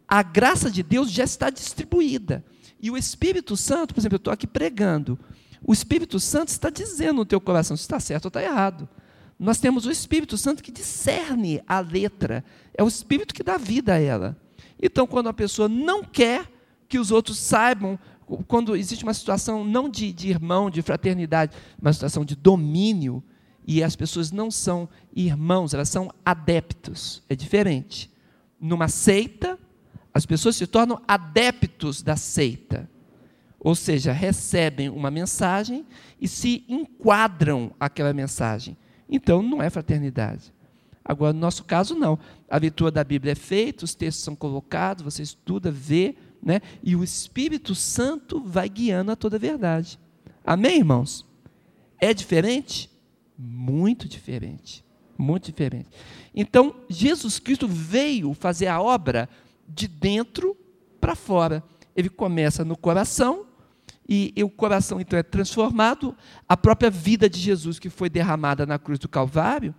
a 0.08 0.24
graça 0.24 0.72
de 0.72 0.82
Deus 0.82 1.12
já 1.12 1.24
está 1.24 1.50
distribuída. 1.50 2.44
E 2.80 2.90
o 2.90 2.98
Espírito 2.98 3.58
Santo, 3.58 3.94
por 3.94 4.00
exemplo, 4.00 4.16
eu 4.16 4.18
estou 4.18 4.34
aqui 4.34 4.48
pregando. 4.48 5.20
O 5.62 5.74
Espírito 5.74 6.20
Santo 6.20 6.50
está 6.50 6.70
dizendo 6.70 7.18
no 7.18 7.26
teu 7.26 7.42
coração 7.42 7.76
se 7.76 7.84
está 7.84 8.00
certo 8.00 8.26
ou 8.26 8.30
está 8.30 8.42
errado. 8.42 8.88
Nós 9.38 9.60
temos 9.60 9.86
o 9.86 9.92
Espírito 9.92 10.38
Santo 10.38 10.64
que 10.64 10.72
discerne 10.72 11.62
a 11.68 11.80
letra. 11.80 12.44
É 12.74 12.84
o 12.84 12.88
Espírito 12.88 13.34
que 13.34 13.44
dá 13.44 13.58
vida 13.58 13.94
a 13.94 14.00
ela. 14.00 14.38
Então, 14.82 15.06
quando 15.06 15.28
a 15.28 15.34
pessoa 15.34 15.68
não 15.68 16.04
quer 16.04 16.50
que 16.88 17.00
os 17.00 17.12
outros 17.12 17.38
saibam 17.38 18.00
quando 18.48 18.76
existe 18.76 19.04
uma 19.04 19.14
situação 19.14 19.64
não 19.64 19.88
de, 19.88 20.12
de 20.12 20.30
irmão, 20.30 20.70
de 20.70 20.82
fraternidade, 20.82 21.56
uma 21.80 21.94
situação 21.94 22.26
de 22.26 22.36
domínio, 22.36 23.24
e 23.68 23.84
as 23.84 23.96
pessoas 23.96 24.32
não 24.32 24.52
são 24.52 24.88
irmãos, 25.16 25.74
elas 25.74 25.90
são 25.90 26.12
adeptos. 26.24 27.24
É 27.28 27.36
diferente. 27.36 28.12
Numa 28.60 28.88
seita, 28.88 29.58
as 30.14 30.26
pessoas 30.26 30.56
se 30.56 30.68
tornam 30.68 31.02
adeptos 31.08 32.02
da 32.02 32.16
seita. 32.16 32.90
Ou 33.60 33.74
seja, 33.74 34.12
recebem 34.12 34.90
uma 34.90 35.10
mensagem 35.10 35.86
e 36.22 36.28
se 36.28 36.64
enquadram 36.68 37.72
aquela 37.80 38.14
mensagem. 38.14 38.78
Então, 39.10 39.42
não 39.42 39.62
é 39.62 39.70
fraternidade. 39.70 40.54
Agora, 41.04 41.34
no 41.34 41.40
nosso 41.40 41.64
caso, 41.64 41.94
não. 41.94 42.18
A 42.50 42.58
leitura 42.58 42.90
da 42.90 43.04
Bíblia 43.04 43.34
é 43.34 43.36
feita, 43.36 43.86
os 43.86 43.94
textos 43.94 44.24
são 44.24 44.36
colocados, 44.36 45.04
você 45.04 45.22
estuda, 45.22 45.70
vê, 45.70 46.16
né? 46.42 46.62
E 46.84 46.96
o 46.96 47.04
Espírito 47.04 47.76
Santo 47.76 48.42
vai 48.44 48.68
guiando 48.68 49.12
a 49.12 49.16
toda 49.16 49.36
a 49.36 49.40
verdade. 49.40 50.00
Amém, 50.44 50.78
irmãos? 50.78 51.26
É 52.00 52.14
diferente? 52.14 52.90
Muito 53.38 54.08
diferente. 54.08 54.84
Muito 55.18 55.46
diferente. 55.46 55.90
Então, 56.36 56.76
Jesus 56.90 57.40
Cristo 57.40 57.68
veio 57.68 58.34
fazer 58.34 58.68
a 58.68 58.82
obra 58.82 59.30
de 59.68 59.88
dentro 59.88 60.58
para 61.00 61.16
fora. 61.16 61.64
Ele 61.96 62.10
começa 62.10 62.66
no 62.66 62.76
coração, 62.76 63.46
e, 64.08 64.32
e, 64.36 64.44
o 64.44 64.50
coração 64.50 65.00
então 65.02 65.18
é 65.18 65.24
transformado. 65.24 66.16
A 66.48 66.56
própria 66.56 66.92
vida 66.92 67.30
de 67.30 67.40
Jesus, 67.40 67.80
que 67.80 67.90
foi 67.90 68.10
derramada 68.10 68.66
na 68.66 68.78
cruz 68.78 69.00
do 69.00 69.10
Calvário, 69.10 69.74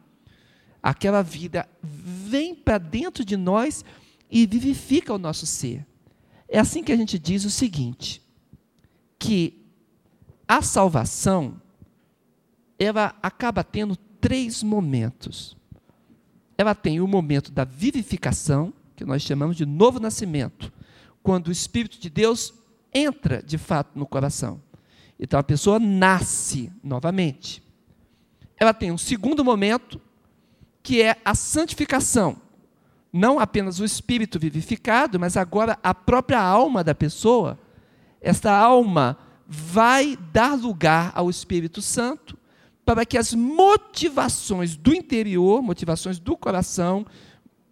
aquela 0.83 1.23
vida 1.23 1.69
vem 1.83 2.55
para 2.55 2.79
dentro 2.79 3.25
de 3.25 3.37
nós 3.37 3.85
e 4.31 4.47
vivifica 4.47 5.15
o 5.15 5.19
nosso 5.19 5.47
ser. 5.47 5.87
É 6.49 6.59
assim 6.59 6.83
que 6.83 6.93
a 6.93 6.97
gente 6.97 7.19
diz 7.19 7.45
o 7.45 7.51
seguinte: 7.51 8.21
que 9.19 9.65
a 10.47 10.61
salvação 10.61 11.61
ela 12.79 13.17
acaba 13.23 13.65
tendo 13.65 13.97
três 14.21 14.63
momentos. 14.63 15.57
Ela 16.59 16.75
tem 16.75 17.01
o 17.01 17.07
momento 17.07 17.53
da 17.53 17.65
vivificação, 17.65 18.73
que 18.95 19.05
nós 19.05 19.23
chamamos 19.23 19.57
de 19.57 19.67
novo 19.67 20.01
nascimento, 20.01 20.73
quando 21.23 21.49
o 21.49 21.53
Espírito 21.53 22.01
de 22.01 22.09
Deus 22.09 22.53
entra 22.97 23.43
de 23.43 23.59
fato 23.59 23.99
no 23.99 24.07
coração. 24.07 24.61
Então 25.19 25.39
a 25.39 25.43
pessoa 25.43 25.79
nasce 25.79 26.73
novamente. 26.83 27.63
Ela 28.57 28.73
tem 28.73 28.91
um 28.91 28.99
segundo 28.99 29.45
momento, 29.45 30.01
que 30.83 31.03
é 31.03 31.17
a 31.25 31.35
santificação, 31.35 32.41
não 33.13 33.39
apenas 33.39 33.81
o 33.81 33.85
espírito 33.85 34.39
vivificado, 34.39 35.19
mas 35.19 35.37
agora 35.37 35.79
a 35.83 35.95
própria 35.95 36.41
alma 36.41 36.83
da 36.83 36.95
pessoa, 36.95 37.59
esta 38.21 38.53
alma 38.57 39.19
vai 39.47 40.19
dar 40.33 40.55
lugar 40.55 41.13
ao 41.15 41.31
Espírito 41.31 41.81
Santo 41.81 42.37
para 42.85 43.05
que 43.05 43.19
as 43.19 43.35
motivações 43.35 44.77
do 44.77 44.95
interior, 44.95 45.61
motivações 45.63 46.19
do 46.19 46.37
coração, 46.37 47.05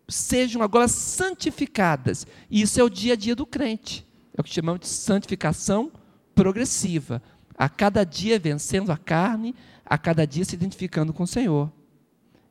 sejam 0.08 0.62
agora 0.62 0.88
santificadas. 0.88 2.26
E 2.50 2.62
isso 2.62 2.80
é 2.80 2.82
o 2.82 2.90
dia 2.90 3.14
a 3.14 3.16
dia 3.16 3.34
do 3.34 3.46
crente. 3.46 4.03
É 4.36 4.40
o 4.40 4.44
que 4.44 4.52
chamamos 4.52 4.80
de 4.80 4.88
santificação 4.88 5.92
progressiva. 6.34 7.22
A 7.56 7.68
cada 7.68 8.04
dia 8.04 8.38
vencendo 8.38 8.90
a 8.90 8.96
carne, 8.96 9.54
a 9.84 9.96
cada 9.96 10.26
dia 10.26 10.44
se 10.44 10.56
identificando 10.56 11.12
com 11.12 11.22
o 11.22 11.26
Senhor. 11.26 11.70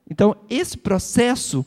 Então, 0.10 0.36
esse 0.50 0.78
processo 0.78 1.66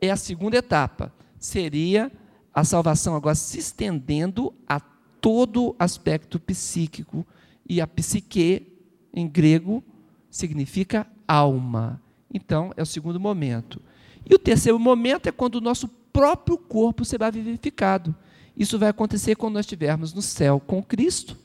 é 0.00 0.10
a 0.10 0.16
segunda 0.16 0.56
etapa. 0.56 1.12
Seria 1.38 2.12
a 2.52 2.64
salvação 2.64 3.16
agora 3.16 3.34
se 3.34 3.58
estendendo 3.58 4.52
a 4.66 4.78
todo 4.78 5.74
aspecto 5.78 6.38
psíquico. 6.38 7.26
E 7.66 7.80
a 7.80 7.86
psique, 7.86 8.66
em 9.12 9.26
grego, 9.26 9.82
significa 10.30 11.06
alma. 11.26 12.02
Então, 12.32 12.72
é 12.76 12.82
o 12.82 12.86
segundo 12.86 13.18
momento. 13.18 13.80
E 14.28 14.34
o 14.34 14.38
terceiro 14.38 14.78
momento 14.78 15.26
é 15.26 15.32
quando 15.32 15.56
o 15.56 15.60
nosso 15.60 15.88
próprio 16.12 16.58
corpo 16.58 17.04
será 17.04 17.30
vivificado. 17.30 18.14
Isso 18.56 18.78
vai 18.78 18.88
acontecer 18.88 19.34
quando 19.36 19.54
nós 19.54 19.66
estivermos 19.66 20.12
no 20.12 20.22
céu 20.22 20.60
com 20.60 20.82
Cristo. 20.82 21.36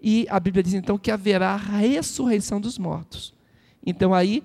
E 0.00 0.26
a 0.28 0.38
Bíblia 0.38 0.62
diz 0.62 0.74
então 0.74 0.98
que 0.98 1.10
haverá 1.10 1.56
ressurreição 1.56 2.60
dos 2.60 2.78
mortos. 2.78 3.34
Então 3.84 4.14
aí 4.14 4.42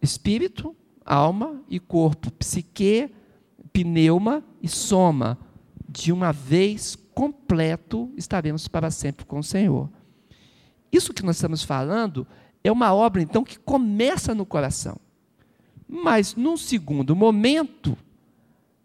espírito, 0.00 0.76
alma 1.04 1.60
e 1.68 1.78
corpo, 1.78 2.30
psique, 2.32 3.10
pneuma 3.72 4.44
e 4.62 4.68
soma. 4.68 5.38
De 5.88 6.12
uma 6.12 6.32
vez 6.32 6.96
completo 7.14 8.10
estaremos 8.16 8.68
para 8.68 8.90
sempre 8.90 9.24
com 9.24 9.38
o 9.38 9.44
Senhor. 9.44 9.90
Isso 10.90 11.14
que 11.14 11.22
nós 11.22 11.36
estamos 11.36 11.62
falando 11.62 12.26
é 12.62 12.70
uma 12.70 12.94
obra, 12.94 13.22
então, 13.22 13.42
que 13.42 13.58
começa 13.58 14.34
no 14.34 14.46
coração. 14.46 14.96
Mas, 15.88 16.34
num 16.34 16.56
segundo 16.56 17.16
momento, 17.16 17.96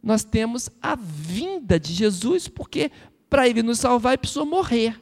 nós 0.01 0.23
temos 0.23 0.69
a 0.81 0.95
vinda 0.95 1.79
de 1.79 1.93
Jesus, 1.93 2.47
porque 2.47 2.91
para 3.29 3.47
ele 3.47 3.61
nos 3.61 3.79
salvar, 3.79 4.13
ele 4.13 4.19
precisou 4.19 4.45
morrer. 4.45 5.01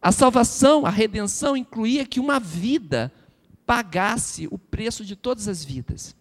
A 0.00 0.12
salvação, 0.12 0.84
a 0.84 0.90
redenção 0.90 1.56
incluía 1.56 2.06
que 2.06 2.20
uma 2.20 2.38
vida 2.38 3.12
pagasse 3.66 4.46
o 4.50 4.58
preço 4.58 5.04
de 5.04 5.16
todas 5.16 5.48
as 5.48 5.64
vidas. 5.64 6.14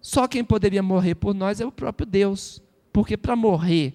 Só 0.00 0.28
quem 0.28 0.44
poderia 0.44 0.82
morrer 0.82 1.14
por 1.14 1.34
nós 1.34 1.60
é 1.60 1.66
o 1.66 1.72
próprio 1.72 2.06
Deus, 2.06 2.62
porque 2.92 3.16
para 3.16 3.34
morrer 3.34 3.94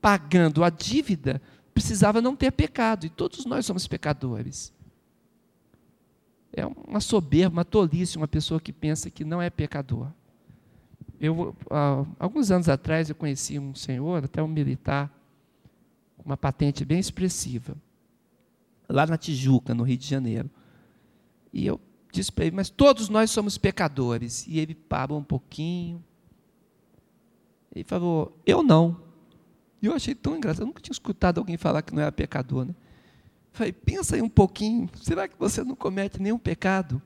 pagando 0.00 0.62
a 0.62 0.70
dívida, 0.70 1.42
precisava 1.74 2.22
não 2.22 2.36
ter 2.36 2.52
pecado, 2.52 3.06
e 3.06 3.10
todos 3.10 3.44
nós 3.44 3.66
somos 3.66 3.88
pecadores. 3.88 4.72
É 6.52 6.64
uma 6.64 7.00
soberba, 7.00 7.56
uma 7.56 7.64
tolice, 7.64 8.16
uma 8.16 8.28
pessoa 8.28 8.60
que 8.60 8.72
pensa 8.72 9.10
que 9.10 9.24
não 9.24 9.42
é 9.42 9.50
pecador. 9.50 10.12
Eu, 11.20 11.56
há 11.70 12.04
alguns 12.18 12.50
anos 12.50 12.68
atrás, 12.68 13.08
eu 13.08 13.14
conheci 13.14 13.58
um 13.58 13.74
senhor, 13.74 14.24
até 14.24 14.42
um 14.42 14.48
militar, 14.48 15.10
com 16.16 16.24
uma 16.24 16.36
patente 16.36 16.84
bem 16.84 16.98
expressiva, 16.98 17.76
lá 18.88 19.06
na 19.06 19.16
Tijuca, 19.16 19.74
no 19.74 19.82
Rio 19.82 19.96
de 19.96 20.06
Janeiro. 20.06 20.50
E 21.52 21.66
eu 21.66 21.80
disse 22.12 22.30
para 22.30 22.44
ele, 22.44 22.56
mas 22.56 22.68
todos 22.68 23.08
nós 23.08 23.30
somos 23.30 23.56
pecadores. 23.56 24.46
E 24.46 24.58
ele 24.58 24.74
parou 24.74 25.18
um 25.18 25.24
pouquinho. 25.24 26.02
Ele 27.74 27.84
falou, 27.84 28.38
eu 28.44 28.62
não. 28.62 29.00
E 29.80 29.86
eu 29.86 29.94
achei 29.94 30.14
tão 30.14 30.36
engraçado, 30.36 30.62
eu 30.62 30.66
nunca 30.66 30.80
tinha 30.80 30.92
escutado 30.92 31.38
alguém 31.38 31.56
falar 31.56 31.82
que 31.82 31.94
não 31.94 32.02
era 32.02 32.12
pecador. 32.12 32.64
Né? 32.64 32.74
Falei, 33.52 33.72
pensa 33.72 34.16
aí 34.16 34.22
um 34.22 34.28
pouquinho, 34.28 34.88
será 35.00 35.26
que 35.26 35.38
você 35.38 35.64
não 35.64 35.74
comete 35.74 36.20
nenhum 36.20 36.38
pecado? 36.38 37.00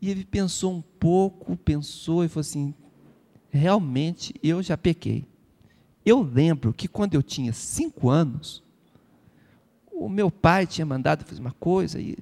E 0.00 0.10
ele 0.10 0.24
pensou 0.24 0.72
um 0.72 0.82
pouco, 0.82 1.56
pensou 1.56 2.24
e 2.24 2.28
falou 2.28 2.40
assim: 2.40 2.74
realmente 3.50 4.34
eu 4.42 4.62
já 4.62 4.76
pequei. 4.76 5.24
Eu 6.04 6.22
lembro 6.22 6.72
que 6.72 6.88
quando 6.88 7.14
eu 7.14 7.22
tinha 7.22 7.52
cinco 7.52 8.08
anos, 8.08 8.62
o 9.90 10.08
meu 10.08 10.30
pai 10.30 10.66
tinha 10.66 10.86
mandado 10.86 11.24
fazer 11.24 11.40
uma 11.40 11.52
coisa 11.52 12.00
e 12.00 12.16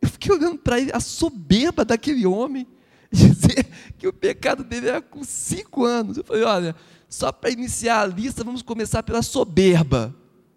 eu 0.00 0.08
fiquei 0.08 0.34
olhando 0.34 0.58
para 0.58 0.80
ele, 0.80 0.90
a 0.92 1.00
soberba 1.00 1.84
daquele 1.84 2.26
homem, 2.26 2.66
dizer 3.10 3.66
que 3.96 4.06
o 4.06 4.12
pecado 4.12 4.64
dele 4.64 4.88
era 4.88 5.00
com 5.00 5.22
cinco 5.22 5.84
anos. 5.84 6.16
Eu 6.16 6.24
falei: 6.24 6.42
olha, 6.42 6.76
só 7.08 7.30
para 7.30 7.50
iniciar 7.50 8.00
a 8.00 8.06
lista, 8.06 8.42
vamos 8.42 8.62
começar 8.62 9.02
pela 9.02 9.22
soberba, 9.22 10.14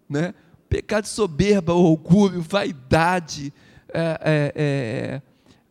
né? 0.09 0.33
Pecado 0.67 1.05
soberba, 1.05 1.73
orgulho, 1.73 2.41
vaidade, 2.41 3.53
é, 3.93 4.19
é, 4.21 4.53
é, 4.55 5.21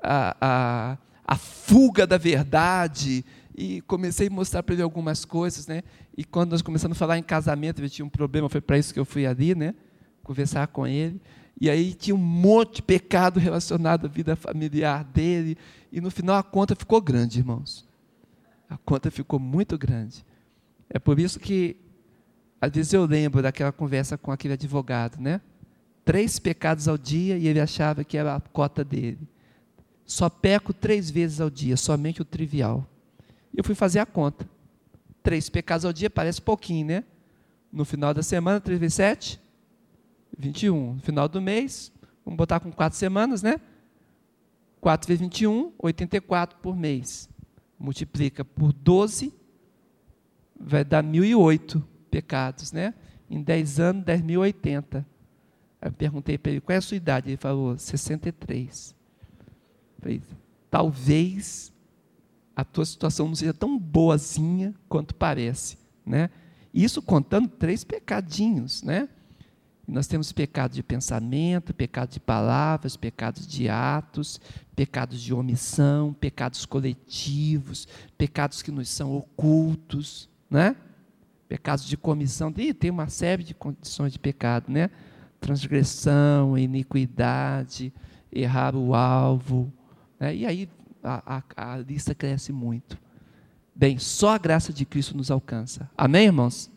a, 0.00 0.36
a, 0.40 0.98
a 1.24 1.36
fuga 1.36 2.06
da 2.06 2.16
verdade, 2.16 3.24
e 3.54 3.80
comecei 3.82 4.26
a 4.26 4.30
mostrar 4.30 4.62
para 4.62 4.74
ele 4.74 4.82
algumas 4.82 5.24
coisas, 5.24 5.66
né? 5.66 5.82
E 6.16 6.24
quando 6.24 6.50
nós 6.50 6.62
começamos 6.62 6.96
a 6.96 6.98
falar 6.98 7.18
em 7.18 7.22
casamento, 7.22 7.80
ele 7.80 7.88
tinha 7.88 8.04
um 8.04 8.08
problema, 8.08 8.48
foi 8.48 8.60
para 8.60 8.76
isso 8.76 8.92
que 8.92 8.98
eu 8.98 9.04
fui 9.04 9.26
ali, 9.26 9.54
né? 9.54 9.74
Conversar 10.22 10.66
com 10.68 10.86
ele. 10.86 11.20
E 11.60 11.70
aí 11.70 11.94
tinha 11.94 12.14
um 12.14 12.18
monte 12.18 12.76
de 12.76 12.82
pecado 12.82 13.38
relacionado 13.38 14.06
à 14.06 14.08
vida 14.08 14.34
familiar 14.34 15.04
dele, 15.04 15.56
e 15.92 16.00
no 16.00 16.10
final 16.10 16.36
a 16.36 16.42
conta 16.42 16.74
ficou 16.74 17.00
grande, 17.00 17.38
irmãos. 17.38 17.86
A 18.68 18.76
conta 18.76 19.10
ficou 19.10 19.38
muito 19.38 19.78
grande. 19.78 20.24
É 20.90 20.98
por 20.98 21.20
isso 21.20 21.38
que, 21.38 21.76
às 22.60 22.72
vezes, 22.72 22.92
eu 22.92 23.04
lembro 23.04 23.40
daquela 23.40 23.70
conversa 23.70 24.18
com 24.18 24.32
aquele 24.32 24.54
advogado, 24.54 25.20
né? 25.20 25.40
Três 26.04 26.40
pecados 26.40 26.88
ao 26.88 26.98
dia 26.98 27.38
e 27.38 27.46
ele 27.46 27.60
achava 27.60 28.02
que 28.02 28.18
era 28.18 28.34
a 28.34 28.40
cota 28.40 28.84
dele. 28.84 29.28
Só 30.04 30.28
peco 30.28 30.72
três 30.72 31.08
vezes 31.08 31.40
ao 31.40 31.48
dia, 31.48 31.76
somente 31.76 32.20
o 32.20 32.24
trivial. 32.24 32.86
E 33.54 33.60
eu 33.60 33.64
fui 33.64 33.74
fazer 33.74 34.00
a 34.00 34.06
conta. 34.06 34.48
Três 35.22 35.48
pecados 35.48 35.84
ao 35.84 35.92
dia 35.92 36.10
parece 36.10 36.42
pouquinho, 36.42 36.86
né? 36.86 37.04
No 37.72 37.84
final 37.84 38.12
da 38.12 38.22
semana, 38.22 38.60
três 38.60 38.78
vezes 38.78 38.94
sete, 38.94 39.40
21. 40.36 40.94
No 40.94 41.00
final 41.00 41.28
do 41.28 41.40
mês, 41.40 41.92
vamos 42.24 42.36
botar 42.36 42.60
com 42.60 42.70
quatro 42.72 42.98
semanas, 42.98 43.42
né? 43.42 43.60
4 44.84 45.08
vezes 45.08 45.22
21, 45.22 45.72
84 45.78 46.58
por 46.58 46.76
mês. 46.76 47.26
Multiplica 47.78 48.44
por 48.44 48.70
12, 48.70 49.32
vai 50.60 50.84
dar 50.84 51.02
1.008 51.02 51.82
pecados, 52.10 52.70
né? 52.70 52.92
Em 53.30 53.42
10 53.42 53.80
anos, 53.80 54.04
10.080. 54.04 55.02
Eu 55.80 55.92
perguntei 55.92 56.36
para 56.36 56.52
ele, 56.52 56.60
qual 56.60 56.74
é 56.74 56.78
a 56.78 56.82
sua 56.82 56.98
idade? 56.98 57.30
Ele 57.30 57.38
falou, 57.38 57.78
63. 57.78 58.94
falei, 60.00 60.22
talvez 60.70 61.72
a 62.54 62.64
tua 62.64 62.84
situação 62.84 63.28
não 63.28 63.34
seja 63.34 63.54
tão 63.54 63.78
boazinha 63.78 64.74
quanto 64.88 65.14
parece, 65.14 65.76
né? 66.04 66.30
Isso 66.72 67.00
contando 67.00 67.48
três 67.48 67.84
pecadinhos, 67.84 68.82
né? 68.82 69.08
nós 69.86 70.06
temos 70.06 70.32
pecado 70.32 70.72
de 70.72 70.82
pensamento, 70.82 71.74
pecado 71.74 72.10
de 72.10 72.20
palavras, 72.20 72.96
pecados 72.96 73.46
de 73.46 73.68
atos, 73.68 74.40
pecados 74.74 75.20
de 75.20 75.34
omissão, 75.34 76.12
pecados 76.12 76.64
coletivos, 76.64 77.86
pecados 78.16 78.62
que 78.62 78.70
nos 78.70 78.88
são 78.88 79.14
ocultos, 79.14 80.28
né? 80.50 80.74
Pecados 81.48 81.84
de 81.84 81.96
comissão, 81.96 82.52
e 82.56 82.72
tem 82.72 82.90
uma 82.90 83.08
série 83.08 83.44
de 83.44 83.54
condições 83.54 84.12
de 84.12 84.18
pecado, 84.18 84.72
né? 84.72 84.90
Transgressão, 85.38 86.56
iniquidade, 86.56 87.92
errar 88.32 88.74
o 88.74 88.94
alvo, 88.94 89.70
né? 90.18 90.34
e 90.34 90.46
aí 90.46 90.68
a, 91.04 91.42
a, 91.56 91.76
lista 91.78 92.14
cresce 92.14 92.52
muito. 92.52 92.98
Bem, 93.74 93.98
só 93.98 94.30
a 94.30 94.38
graça 94.38 94.72
de 94.72 94.84
Cristo 94.84 95.16
nos 95.16 95.30
alcança. 95.30 95.90
Amém, 95.96 96.26
irmãos? 96.26 96.70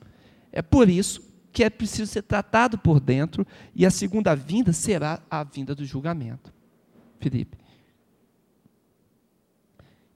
É 0.51 0.61
por 0.61 0.89
isso 0.89 1.21
que 1.51 1.63
é 1.63 1.69
preciso 1.69 2.11
ser 2.11 2.21
tratado 2.21 2.77
por 2.77 2.99
dentro, 2.99 3.45
e 3.73 3.85
a 3.85 3.89
segunda 3.89 4.35
vinda 4.35 4.71
será 4.71 5.19
a 5.29 5.43
vinda 5.43 5.73
do 5.73 5.83
julgamento. 5.83 6.53
Felipe. 7.19 7.57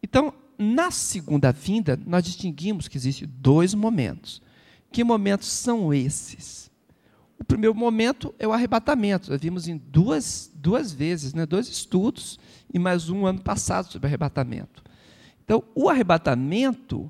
Então, 0.03 0.33
na 0.57 0.91
segunda 0.91 1.51
vinda, 1.51 1.99
nós 2.05 2.23
distinguimos 2.23 2.87
que 2.87 2.97
existem 2.97 3.27
dois 3.27 3.73
momentos. 3.73 4.41
Que 4.91 5.03
momentos 5.03 5.47
são 5.47 5.93
esses? 5.93 6.70
O 7.41 7.43
primeiro 7.43 7.73
momento 7.73 8.35
é 8.37 8.47
o 8.47 8.53
arrebatamento. 8.53 9.31
Nós 9.31 9.41
vimos 9.41 9.67
em 9.67 9.75
duas, 9.75 10.51
duas 10.53 10.93
vezes, 10.93 11.33
né, 11.33 11.43
dois 11.43 11.67
estudos, 11.67 12.39
e 12.71 12.77
mais 12.77 13.09
um 13.09 13.25
ano 13.25 13.41
passado 13.41 13.91
sobre 13.91 14.07
arrebatamento. 14.07 14.83
Então, 15.43 15.63
o 15.73 15.89
arrebatamento, 15.89 17.09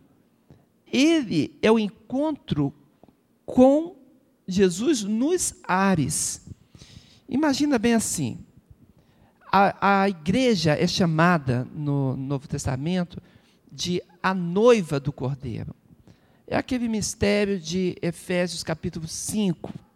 ele 0.87 1.59
é 1.61 1.69
o 1.69 1.77
encontro 1.77 2.73
com 3.45 3.97
Jesus 4.47 5.03
nos 5.03 5.53
ares. 5.65 6.47
Imagina 7.27 7.77
bem 7.77 7.93
assim: 7.93 8.39
a, 9.51 10.03
a 10.03 10.09
igreja 10.09 10.71
é 10.81 10.87
chamada 10.87 11.67
no 11.75 12.15
Novo 12.15 12.47
Testamento 12.47 13.21
de 13.69 14.01
a 14.23 14.33
noiva 14.33 14.97
do 14.97 15.11
Cordeiro. 15.11 15.75
É 16.47 16.55
aquele 16.55 16.87
mistério 16.87 17.59
de 17.59 17.97
Efésios 18.01 18.63
capítulo 18.63 19.09
5, 19.09 19.90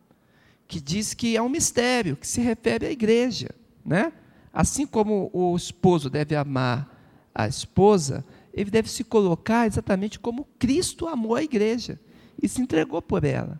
que 0.68 0.80
diz 0.80 1.14
que 1.14 1.36
é 1.38 1.42
um 1.42 1.50
mistério 1.50 2.16
que 2.16 2.28
se 2.28 2.42
refere 2.42 2.88
à 2.88 2.92
igreja, 2.92 3.50
né? 3.86 4.12
Assim 4.52 4.88
como 4.88 5.30
o 5.34 5.56
esposo 5.56 6.10
deve 6.10 6.36
amar 6.36 6.90
a 7.34 7.48
esposa, 7.48 8.26
ele 8.54 8.72
deve 8.72 8.90
se 8.90 9.04
colocar 9.04 9.68
exatamente 9.68 10.18
como 10.18 10.48
Cristo 10.58 11.08
amou 11.08 11.36
a 11.36 11.44
igreja 11.44 12.00
e 12.42 12.48
se 12.48 12.62
entregou 12.62 13.02
por 13.02 13.26
ela. 13.26 13.60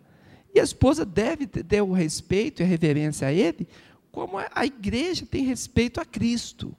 E 0.54 0.58
a 0.58 0.64
esposa 0.64 1.04
deve 1.04 1.46
ter 1.46 1.82
o 1.82 1.92
respeito 1.92 2.62
e 2.62 2.64
a 2.64 2.66
reverência 2.66 3.28
a 3.28 3.32
ele, 3.32 3.68
como 4.10 4.38
a 4.38 4.64
igreja 4.64 5.26
tem 5.26 5.44
respeito 5.44 6.00
a 6.00 6.04
Cristo. 6.04 6.74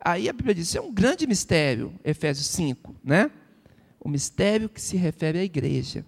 Aí 0.00 0.28
a 0.28 0.32
Bíblia 0.32 0.54
diz, 0.54 0.74
é 0.74 0.80
um 0.80 0.90
grande 0.90 1.26
mistério, 1.26 1.92
Efésios 2.02 2.46
5, 2.46 2.94
né? 3.04 3.30
O 4.00 4.08
mistério 4.08 4.70
que 4.70 4.80
se 4.80 4.96
refere 4.96 5.38
à 5.38 5.44
igreja. 5.44 6.06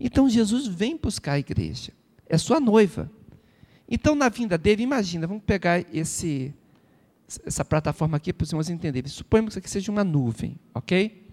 Então 0.00 0.26
Jesus 0.30 0.66
vem 0.66 0.96
buscar 0.96 1.32
a 1.32 1.38
igreja, 1.38 1.92
é 2.28 2.38
sua 2.38 2.60
noiva. 2.60 3.10
Então, 3.88 4.14
na 4.14 4.28
vinda 4.28 4.58
dele, 4.58 4.82
imagina, 4.82 5.26
vamos 5.26 5.42
pegar 5.44 5.84
esse, 5.94 6.54
essa 7.44 7.64
plataforma 7.64 8.16
aqui 8.18 8.32
para 8.32 8.44
os 8.44 8.50
irmãos 8.50 8.68
entenderem. 8.68 9.10
Suponhamos 9.10 9.54
que 9.54 9.60
aqui 9.60 9.70
seja 9.70 9.90
uma 9.90 10.04
nuvem, 10.04 10.58
ok? 10.74 11.26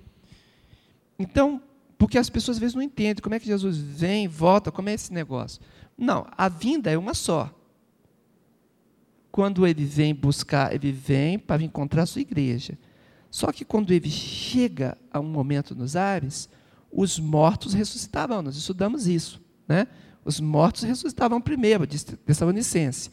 Então, 1.19 1.61
porque 1.97 2.17
as 2.17 2.29
pessoas 2.29 2.57
às 2.57 2.61
vezes 2.61 2.75
não 2.75 2.81
entendem 2.81 3.21
como 3.21 3.35
é 3.35 3.39
que 3.39 3.45
Jesus 3.45 3.77
vem, 3.77 4.27
volta, 4.27 4.71
como 4.71 4.89
é 4.89 4.93
esse 4.93 5.11
negócio. 5.11 5.61
Não, 5.97 6.25
a 6.31 6.49
vinda 6.49 6.89
é 6.91 6.97
uma 6.97 7.13
só. 7.13 7.53
quando 9.31 9.67
ele 9.67 9.83
vem 9.83 10.15
buscar, 10.15 10.73
ele 10.73 10.93
vem 10.93 11.37
para 11.37 11.61
encontrar 11.61 12.03
a 12.03 12.05
sua 12.05 12.21
igreja. 12.21 12.77
Só 13.29 13.51
que 13.51 13.65
quando 13.65 13.91
ele 13.91 14.09
chega 14.09 14.97
a 15.11 15.19
um 15.19 15.27
momento 15.27 15.75
nos 15.75 15.97
ares, 15.97 16.47
os 16.89 17.19
mortos 17.19 17.73
ressuscitavam. 17.73 18.41
Nós 18.41 18.55
estudamos 18.55 19.07
isso. 19.07 19.41
Né? 19.67 19.87
Os 20.25 20.39
mortos 20.39 20.81
ressuscitavam 20.81 21.39
primeiro, 21.39 21.85
diz 21.85 22.03
Tessalonicense. 22.03 23.11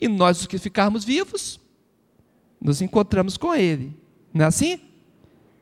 E 0.00 0.08
nós, 0.08 0.40
os 0.40 0.46
que 0.46 0.56
ficarmos 0.56 1.04
vivos, 1.04 1.60
nos 2.60 2.80
encontramos 2.80 3.36
com 3.36 3.54
ele. 3.54 3.94
Não 4.32 4.46
é 4.46 4.48
assim? 4.48 4.80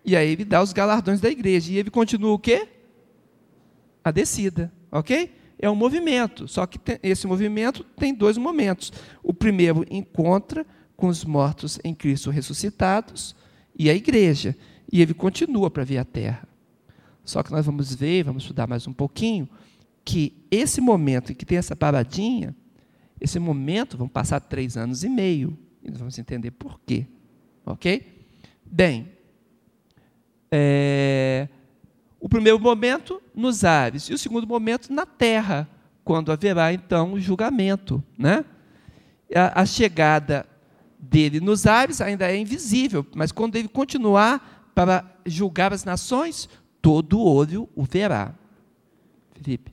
E 0.04 0.16
aí 0.16 0.30
ele 0.30 0.44
dá 0.44 0.62
os 0.62 0.72
galardões 0.72 1.20
da 1.20 1.28
igreja. 1.28 1.72
E 1.72 1.76
ele 1.76 1.90
continua 1.90 2.32
o 2.32 2.38
quê? 2.38 2.68
A 4.04 4.12
descida, 4.12 4.72
ok? 4.90 5.34
É 5.58 5.68
um 5.68 5.74
movimento, 5.74 6.48
só 6.48 6.66
que 6.66 6.78
tem, 6.78 6.98
esse 7.02 7.26
movimento 7.26 7.84
tem 7.96 8.14
dois 8.14 8.36
momentos. 8.36 8.92
O 9.22 9.34
primeiro 9.34 9.84
encontra 9.90 10.66
com 10.96 11.08
os 11.08 11.24
mortos 11.24 11.78
em 11.84 11.94
Cristo 11.94 12.30
ressuscitados 12.30 13.34
e 13.76 13.90
a 13.90 13.94
igreja. 13.94 14.56
E 14.90 15.00
ele 15.00 15.14
continua 15.14 15.70
para 15.70 15.84
vir 15.84 15.98
à 15.98 16.04
terra. 16.04 16.48
Só 17.24 17.42
que 17.42 17.52
nós 17.52 17.64
vamos 17.66 17.94
ver, 17.94 18.24
vamos 18.24 18.42
estudar 18.42 18.66
mais 18.66 18.86
um 18.86 18.92
pouquinho, 18.92 19.48
que 20.04 20.46
esse 20.50 20.80
momento 20.80 21.32
em 21.32 21.34
que 21.34 21.46
tem 21.46 21.58
essa 21.58 21.76
paradinha, 21.76 22.54
esse 23.20 23.38
momento, 23.38 23.96
vão 23.96 24.08
passar 24.08 24.40
três 24.40 24.76
anos 24.76 25.04
e 25.04 25.08
meio. 25.08 25.56
E 25.82 25.90
nós 25.90 25.98
vamos 25.98 26.18
entender 26.18 26.50
por 26.50 26.80
quê. 26.84 27.06
Ok? 27.64 28.26
Bem, 28.64 29.12
é, 30.50 31.48
o 32.20 32.28
primeiro 32.28 32.58
momento 32.58 33.22
nos 33.34 33.64
ares 33.64 34.04
e 34.04 34.14
o 34.14 34.18
segundo 34.18 34.46
momento 34.46 34.92
na 34.92 35.06
terra, 35.06 35.68
quando 36.04 36.32
haverá 36.32 36.72
então 36.72 37.14
o 37.14 37.20
julgamento. 37.20 38.02
Né? 38.18 38.44
A, 39.34 39.62
a 39.62 39.66
chegada 39.66 40.46
dele 40.98 41.40
nos 41.40 41.66
ares 41.66 42.00
ainda 42.00 42.30
é 42.30 42.36
invisível, 42.36 43.06
mas 43.14 43.32
quando 43.32 43.56
ele 43.56 43.68
continuar 43.68 44.70
para 44.74 45.04
julgar 45.26 45.72
as 45.72 45.84
nações, 45.84 46.48
todo 46.80 47.20
olho 47.20 47.68
o 47.74 47.84
verá. 47.84 48.34
Felipe. 49.34 49.72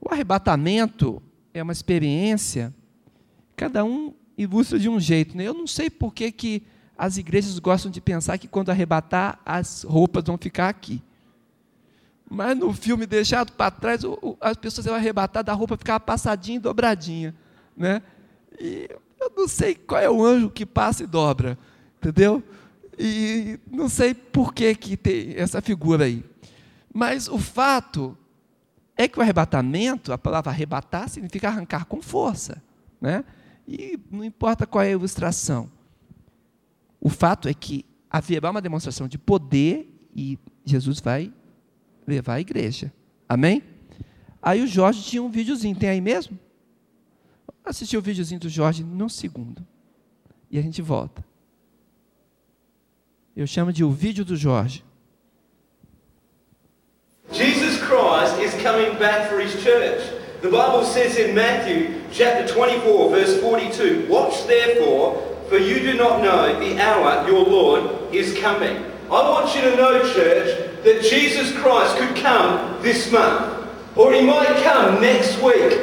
O 0.00 0.12
arrebatamento 0.12 1.22
é 1.52 1.62
uma 1.62 1.72
experiência, 1.72 2.74
cada 3.56 3.84
um 3.84 4.14
ilustra 4.36 4.78
de 4.78 4.88
um 4.88 5.00
jeito. 5.00 5.36
Né? 5.36 5.44
Eu 5.44 5.54
não 5.54 5.66
sei 5.66 5.90
por 5.90 6.14
que, 6.14 6.30
que 6.30 6.62
as 6.96 7.16
igrejas 7.16 7.58
gostam 7.58 7.90
de 7.90 8.00
pensar 8.00 8.38
que 8.38 8.48
quando 8.48 8.70
arrebatar, 8.70 9.40
as 9.44 9.82
roupas 9.82 10.24
vão 10.24 10.38
ficar 10.38 10.68
aqui. 10.68 11.02
Mas 12.30 12.56
no 12.56 12.72
filme 12.72 13.06
Deixado 13.06 13.52
para 13.52 13.70
Trás, 13.70 14.02
as 14.40 14.56
pessoas 14.56 14.86
iam 14.86 14.94
arrebatar 14.94 15.42
da 15.42 15.52
roupa 15.52 15.76
ficava 15.76 16.00
passadinha 16.00 16.56
e 16.56 16.60
dobradinha. 16.60 17.34
Né? 17.76 18.02
E 18.60 18.88
eu 19.20 19.32
não 19.36 19.48
sei 19.48 19.74
qual 19.74 20.00
é 20.00 20.10
o 20.10 20.24
anjo 20.24 20.50
que 20.50 20.66
passa 20.66 21.04
e 21.04 21.06
dobra. 21.06 21.58
Entendeu? 21.96 22.42
E 22.98 23.58
não 23.70 23.88
sei 23.88 24.12
por 24.12 24.52
que, 24.52 24.74
que 24.74 24.96
tem 24.96 25.34
essa 25.36 25.62
figura 25.62 26.04
aí. 26.04 26.24
Mas 26.92 27.28
o 27.28 27.38
fato 27.38 28.16
é 28.98 29.06
que 29.06 29.16
o 29.16 29.22
arrebatamento, 29.22 30.12
a 30.12 30.18
palavra 30.18 30.50
arrebatar, 30.50 31.08
significa 31.08 31.46
arrancar 31.46 31.86
com 31.86 32.02
força. 32.02 32.60
Né? 33.00 33.24
E 33.66 33.96
não 34.10 34.24
importa 34.24 34.66
qual 34.66 34.82
é 34.82 34.88
a 34.88 34.90
ilustração. 34.90 35.70
O 37.00 37.08
fato 37.08 37.48
é 37.48 37.54
que 37.54 37.86
haverá 38.10 38.50
uma 38.50 38.60
demonstração 38.60 39.06
de 39.06 39.16
poder 39.16 39.88
e 40.14 40.36
Jesus 40.64 40.98
vai 40.98 41.32
levar 42.04 42.34
a 42.34 42.40
igreja. 42.40 42.92
Amém? 43.28 43.62
Aí 44.42 44.62
o 44.62 44.66
Jorge 44.66 45.02
tinha 45.02 45.22
um 45.22 45.30
videozinho, 45.30 45.76
tem 45.76 45.90
aí 45.90 46.00
mesmo? 46.00 46.36
Assistir 47.64 47.96
o 47.96 48.02
videozinho 48.02 48.40
do 48.40 48.48
Jorge 48.48 48.82
num 48.82 49.08
segundo. 49.08 49.64
E 50.50 50.58
a 50.58 50.62
gente 50.62 50.82
volta. 50.82 51.24
Eu 53.36 53.46
chamo 53.46 53.72
de 53.72 53.84
o 53.84 53.92
vídeo 53.92 54.24
do 54.24 54.34
Jorge. 54.34 54.84
Christ 57.98 58.38
is 58.38 58.62
coming 58.62 58.96
back 59.00 59.28
for 59.28 59.40
his 59.40 59.60
church. 59.60 60.08
The 60.40 60.48
Bible 60.48 60.84
says 60.84 61.16
in 61.16 61.34
Matthew 61.34 62.00
chapter 62.12 62.46
24 62.46 63.10
verse 63.10 63.40
42, 63.40 64.06
Watch 64.08 64.46
therefore, 64.46 65.36
for 65.48 65.58
you 65.58 65.80
do 65.80 65.94
not 65.94 66.22
know 66.22 66.60
the 66.60 66.80
hour 66.80 67.28
your 67.28 67.44
Lord 67.44 68.14
is 68.14 68.38
coming. 68.38 68.76
I 69.06 69.28
want 69.28 69.52
you 69.56 69.62
to 69.62 69.76
know, 69.76 70.12
church, 70.12 70.84
that 70.84 71.02
Jesus 71.02 71.52
Christ 71.58 71.96
could 71.96 72.14
come 72.14 72.80
this 72.82 73.10
month. 73.10 73.68
Or 73.96 74.12
he 74.12 74.22
might 74.22 74.46
come 74.62 75.00
next 75.00 75.42
week. 75.42 75.76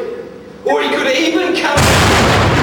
Or 0.66 0.82
he 0.82 0.90
could 0.92 1.14
even 1.18 1.54
come... 1.62 2.55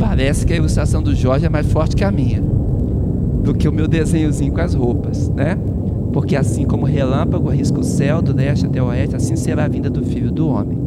Parece 0.00 0.46
que 0.46 0.54
a 0.54 0.56
ilustração 0.56 1.02
do 1.02 1.14
Jorge 1.14 1.44
é 1.44 1.48
mais 1.50 1.70
forte 1.70 1.94
que 1.94 2.02
a 2.02 2.10
minha, 2.10 2.40
do 2.40 3.54
que 3.54 3.68
o 3.68 3.72
meu 3.72 3.86
desenhozinho 3.86 4.50
com 4.50 4.60
as 4.62 4.72
roupas, 4.72 5.28
né? 5.28 5.56
Porque 6.10 6.34
assim 6.34 6.66
como 6.66 6.84
o 6.84 6.88
relâmpago 6.88 7.50
arrisca 7.50 7.78
o 7.78 7.84
céu 7.84 8.22
do 8.22 8.34
leste 8.34 8.64
até 8.64 8.82
o 8.82 8.86
oeste, 8.86 9.14
assim 9.14 9.36
será 9.36 9.64
a 9.66 9.68
vinda 9.68 9.90
do 9.90 10.02
Filho 10.02 10.32
do 10.32 10.48
Homem. 10.48 10.78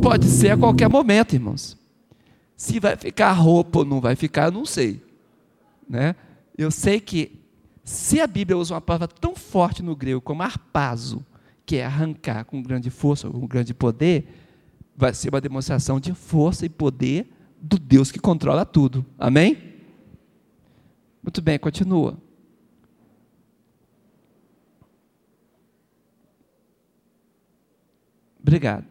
Pode 0.00 0.24
ser 0.24 0.52
a 0.52 0.56
qualquer 0.56 0.88
momento, 0.88 1.34
irmãos. 1.34 1.76
Se 2.56 2.80
vai 2.80 2.96
ficar 2.96 3.30
roupa 3.32 3.80
ou 3.80 3.84
não 3.84 4.00
vai 4.00 4.16
ficar, 4.16 4.46
eu 4.46 4.52
não 4.52 4.64
sei. 4.64 5.02
Né? 5.88 6.16
Eu 6.56 6.70
sei 6.70 6.98
que 6.98 7.38
se 7.84 8.20
a 8.20 8.26
Bíblia 8.26 8.56
usa 8.56 8.72
uma 8.74 8.80
palavra 8.80 9.06
tão 9.06 9.36
forte 9.36 9.82
no 9.82 9.94
grego 9.94 10.20
como 10.20 10.42
arpazo, 10.42 11.24
que 11.66 11.76
é 11.76 11.84
arrancar 11.84 12.44
com 12.44 12.62
grande 12.62 12.88
força, 12.88 13.28
com 13.28 13.46
grande 13.46 13.74
poder, 13.74 14.26
vai 14.96 15.12
ser 15.12 15.28
uma 15.28 15.40
demonstração 15.42 16.00
de 16.00 16.14
força 16.14 16.64
e 16.64 16.70
poder 16.70 17.33
do 17.64 17.78
Deus 17.78 18.12
que 18.12 18.18
controla 18.18 18.66
tudo. 18.66 19.04
Amém? 19.18 19.74
Muito 21.22 21.40
bem, 21.40 21.58
continua. 21.58 22.18
Obrigado. 28.40 28.84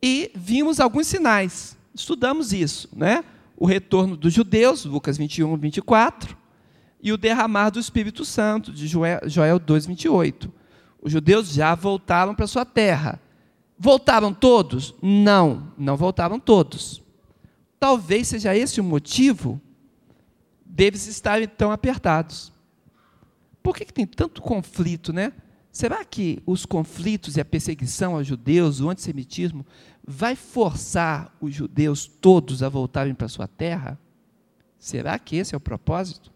E 0.00 0.30
vimos 0.34 0.78
alguns 0.78 1.08
sinais. 1.08 1.76
Estudamos 1.92 2.52
isso, 2.52 2.88
né? 2.94 3.24
O 3.56 3.66
retorno 3.66 4.16
dos 4.16 4.32
judeus, 4.32 4.84
Lucas 4.84 5.18
21, 5.18 5.56
24, 5.56 6.36
e 7.02 7.12
o 7.12 7.18
derramar 7.18 7.70
do 7.70 7.80
Espírito 7.80 8.24
Santo, 8.24 8.72
de 8.72 8.86
Joel 8.86 9.58
2, 9.58 9.86
28. 9.86 10.52
Os 11.02 11.10
judeus 11.10 11.52
já 11.52 11.74
voltaram 11.74 12.34
para 12.34 12.46
sua 12.46 12.64
terra. 12.64 13.20
Voltaram 13.76 14.32
todos? 14.32 14.94
Não, 15.02 15.72
não 15.76 15.96
voltaram 15.96 16.38
todos. 16.38 16.99
Talvez 17.80 18.28
seja 18.28 18.54
esse 18.54 18.78
o 18.78 18.84
motivo 18.84 19.58
deles 20.64 21.06
estarem 21.06 21.48
tão 21.48 21.72
apertados. 21.72 22.52
Por 23.62 23.74
que, 23.74 23.86
que 23.86 23.92
tem 23.92 24.06
tanto 24.06 24.42
conflito, 24.42 25.14
né? 25.14 25.32
Será 25.72 26.04
que 26.04 26.42
os 26.44 26.66
conflitos 26.66 27.36
e 27.36 27.40
a 27.40 27.44
perseguição 27.44 28.16
aos 28.16 28.26
judeus, 28.26 28.80
o 28.80 28.90
antissemitismo, 28.90 29.64
vai 30.06 30.36
forçar 30.36 31.34
os 31.40 31.54
judeus 31.54 32.06
todos 32.06 32.62
a 32.62 32.68
voltarem 32.68 33.14
para 33.14 33.28
sua 33.28 33.48
terra? 33.48 33.98
Será 34.78 35.18
que 35.18 35.36
esse 35.36 35.54
é 35.54 35.56
o 35.56 35.60
propósito? 35.60 36.32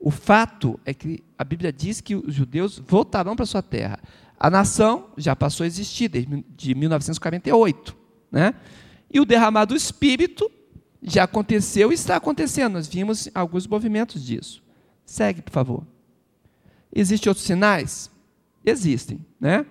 O 0.00 0.10
fato 0.10 0.80
é 0.84 0.92
que 0.92 1.22
a 1.38 1.44
Bíblia 1.44 1.72
diz 1.72 2.00
que 2.00 2.16
os 2.16 2.34
judeus 2.34 2.78
voltarão 2.78 3.36
para 3.36 3.46
sua 3.46 3.62
terra. 3.62 3.98
A 4.38 4.50
nação 4.50 5.10
já 5.16 5.36
passou 5.36 5.64
a 5.64 5.66
existir 5.66 6.08
desde 6.08 6.74
1948, 6.74 7.96
né? 8.32 8.54
E 9.14 9.20
o 9.20 9.24
derramar 9.24 9.64
do 9.64 9.76
Espírito 9.76 10.50
já 11.00 11.22
aconteceu 11.22 11.92
e 11.92 11.94
está 11.94 12.16
acontecendo. 12.16 12.72
Nós 12.72 12.88
vimos 12.88 13.28
alguns 13.32 13.64
movimentos 13.64 14.24
disso. 14.24 14.60
Segue, 15.06 15.40
por 15.40 15.52
favor. 15.52 15.86
Existem 16.92 17.30
outros 17.30 17.46
sinais? 17.46 18.10
Existem, 18.66 19.24
né? 19.40 19.64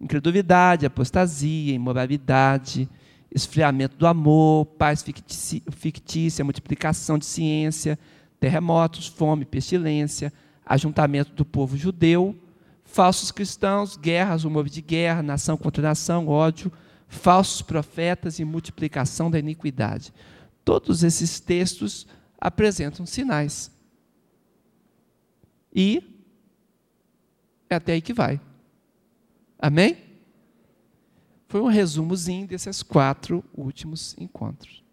Incredulidade, 0.00 0.84
apostasia, 0.84 1.72
imoralidade, 1.72 2.88
esfriamento 3.32 3.96
do 3.96 4.06
amor, 4.06 4.66
paz 4.66 5.04
fictícia, 5.72 6.44
multiplicação 6.44 7.16
de 7.16 7.26
ciência, 7.26 7.96
terremotos, 8.40 9.06
fome, 9.06 9.44
pestilência, 9.44 10.32
ajuntamento 10.64 11.32
do 11.32 11.44
povo 11.44 11.76
judeu, 11.76 12.36
falsos 12.84 13.30
cristãos, 13.30 13.96
guerras, 13.96 14.44
rumores 14.44 14.72
de 14.72 14.80
guerra, 14.82 15.22
nação 15.22 15.56
contra 15.56 15.82
nação, 15.82 16.26
ódio, 16.26 16.72
falsos 17.08 17.62
profetas 17.62 18.38
e 18.38 18.44
multiplicação 18.44 19.30
da 19.30 19.38
iniquidade. 19.38 20.12
Todos 20.64 21.02
esses 21.02 21.40
textos 21.40 22.06
apresentam 22.38 23.04
sinais. 23.04 23.70
E 25.74 26.02
é 27.68 27.74
até 27.74 27.94
aí 27.94 28.00
que 28.00 28.12
vai. 28.12 28.40
Amém? 29.58 30.08
foi 31.48 31.62
um 31.62 31.66
resumozinho 31.66 32.46
desses 32.46 32.82
quatro 32.82 33.42
últimos 33.56 34.14
encontros. 34.18 34.84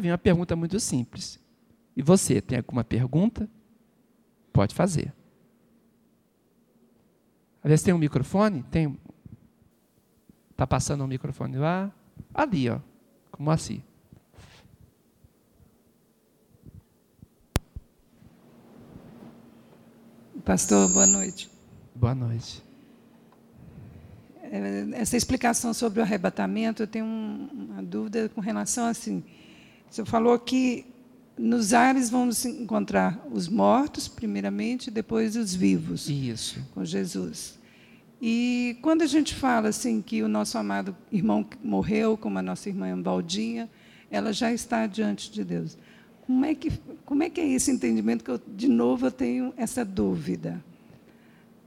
Vem 0.00 0.10
uma 0.10 0.18
pergunta 0.18 0.56
muito 0.56 0.80
simples. 0.80 1.38
E 1.94 2.02
você, 2.02 2.40
tem 2.40 2.56
alguma 2.56 2.82
pergunta? 2.82 3.48
Pode 4.50 4.74
fazer. 4.74 5.12
Aliás, 7.62 7.82
tem 7.82 7.92
um 7.92 7.98
microfone? 7.98 8.62
Tem. 8.64 8.98
Está 10.52 10.66
passando 10.66 11.02
um 11.02 11.06
microfone 11.06 11.56
lá? 11.56 11.90
Ali, 12.32 12.70
ó. 12.70 12.78
Como 13.32 13.50
assim? 13.50 13.82
Pastor, 20.44 20.92
boa 20.92 21.06
noite. 21.06 21.50
Boa 21.94 22.14
noite. 22.14 22.62
É, 24.42 24.86
essa 24.92 25.16
explicação 25.16 25.72
sobre 25.72 26.00
o 26.00 26.02
arrebatamento, 26.02 26.82
eu 26.82 26.86
tenho 26.86 27.06
uma 27.06 27.82
dúvida 27.82 28.28
com 28.28 28.40
relação 28.40 28.86
assim. 28.86 29.24
Você 29.90 30.04
falou 30.04 30.38
que 30.38 30.84
nos 31.38 31.72
ares 31.72 32.10
vamos 32.10 32.44
encontrar 32.44 33.24
os 33.30 33.48
mortos, 33.48 34.08
primeiramente, 34.08 34.90
depois 34.90 35.36
os 35.36 35.54
vivos. 35.54 36.08
Isso. 36.08 36.60
Com 36.74 36.84
Jesus. 36.84 37.58
E 38.24 38.78
quando 38.80 39.02
a 39.02 39.06
gente 39.06 39.34
fala 39.34 39.70
assim 39.70 40.00
que 40.00 40.22
o 40.22 40.28
nosso 40.28 40.56
amado 40.56 40.96
irmão 41.10 41.44
morreu, 41.60 42.16
como 42.16 42.38
a 42.38 42.42
nossa 42.42 42.68
irmã 42.68 42.96
Baldinha, 43.02 43.68
ela 44.08 44.32
já 44.32 44.52
está 44.52 44.86
diante 44.86 45.28
de 45.32 45.42
Deus. 45.42 45.76
Como 46.24 46.44
é 46.44 46.54
que, 46.54 46.70
como 47.04 47.24
é, 47.24 47.28
que 47.28 47.40
é 47.40 47.48
esse 47.48 47.72
entendimento 47.72 48.22
que 48.22 48.30
eu, 48.30 48.40
de 48.46 48.68
novo, 48.68 49.06
eu 49.06 49.10
tenho 49.10 49.52
essa 49.56 49.84
dúvida? 49.84 50.62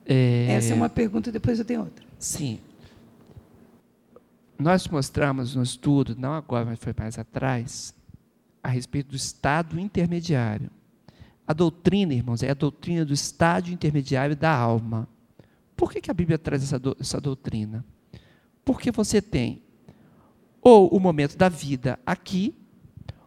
É... 0.06 0.46
Essa 0.52 0.72
é 0.72 0.76
uma 0.78 0.88
pergunta, 0.88 1.30
depois 1.30 1.60
eu 1.60 1.66
tenho 1.66 1.82
outra. 1.82 2.06
Sim. 2.18 2.62
Nós 4.58 4.88
mostramos 4.88 5.56
no 5.56 5.64
estudo, 5.64 6.16
não 6.18 6.32
agora, 6.32 6.64
mas 6.64 6.80
foi 6.80 6.96
mais 6.98 7.20
atrás, 7.20 7.94
a 8.64 8.70
respeito 8.70 9.10
do 9.10 9.18
estado 9.18 9.78
intermediário. 9.78 10.72
A 11.46 11.52
doutrina, 11.52 12.14
irmãos, 12.14 12.42
é 12.42 12.50
a 12.50 12.54
doutrina 12.54 13.04
do 13.04 13.14
estádio 13.14 13.74
intermediário 13.74 14.38
da 14.38 14.56
alma. 14.56 15.06
Por 15.76 15.92
que, 15.92 16.02
que 16.02 16.12
a 16.12 16.14
Bíblia 16.14 16.38
traz 16.38 16.64
essa, 16.64 16.80
do, 16.80 16.96
essa 17.00 17.20
doutrina? 17.20 17.86
Porque 18.64 18.92
você 18.92 19.22
tem 19.22 19.62
ou 20.66 20.88
o 20.88 21.00
momento 21.00 21.38
da 21.38 21.48
vida 21.48 22.00
aqui, 22.04 22.56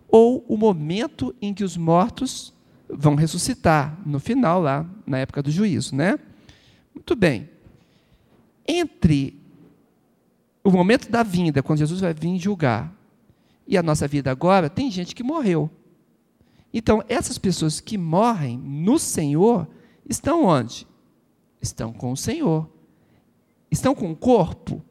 ou 0.09 0.45
o 0.49 0.57
momento 0.57 1.33
em 1.41 1.55
que 1.55 1.63
os 1.63 1.77
mortos 1.77 2.53
vão 2.89 3.15
ressuscitar, 3.15 3.97
no 4.05 4.19
final, 4.19 4.61
lá, 4.61 4.85
na 5.07 5.19
época 5.19 5.41
do 5.41 5.49
juízo, 5.49 5.95
né? 5.95 6.19
Muito 6.93 7.15
bem. 7.15 7.49
Entre 8.67 9.41
o 10.65 10.71
momento 10.73 11.09
da 11.09 11.23
vinda, 11.23 11.63
quando 11.63 11.79
Jesus 11.79 12.01
vai 12.01 12.13
vir 12.13 12.37
julgar, 12.41 12.93
e 13.69 13.79
a 13.79 13.85
nossa 13.85 14.09
vida 14.09 14.33
agora, 14.33 14.69
tem 14.69 14.91
gente 14.91 15.15
que 15.15 15.23
morreu. 15.23 15.71
Então, 16.75 17.05
essas 17.09 17.39
pessoas 17.39 17.81
que 17.81 17.97
morrem 17.97 18.59
no 18.59 18.99
Senhor 18.99 19.69
estão 20.09 20.45
onde? 20.45 20.89
Estão 21.61 21.93
com 21.93 22.13
o 22.13 22.17
Senhor. 22.17 22.69
Estão 23.71 23.95
com 23.95 24.11
o 24.11 24.17
corpo? 24.17 24.83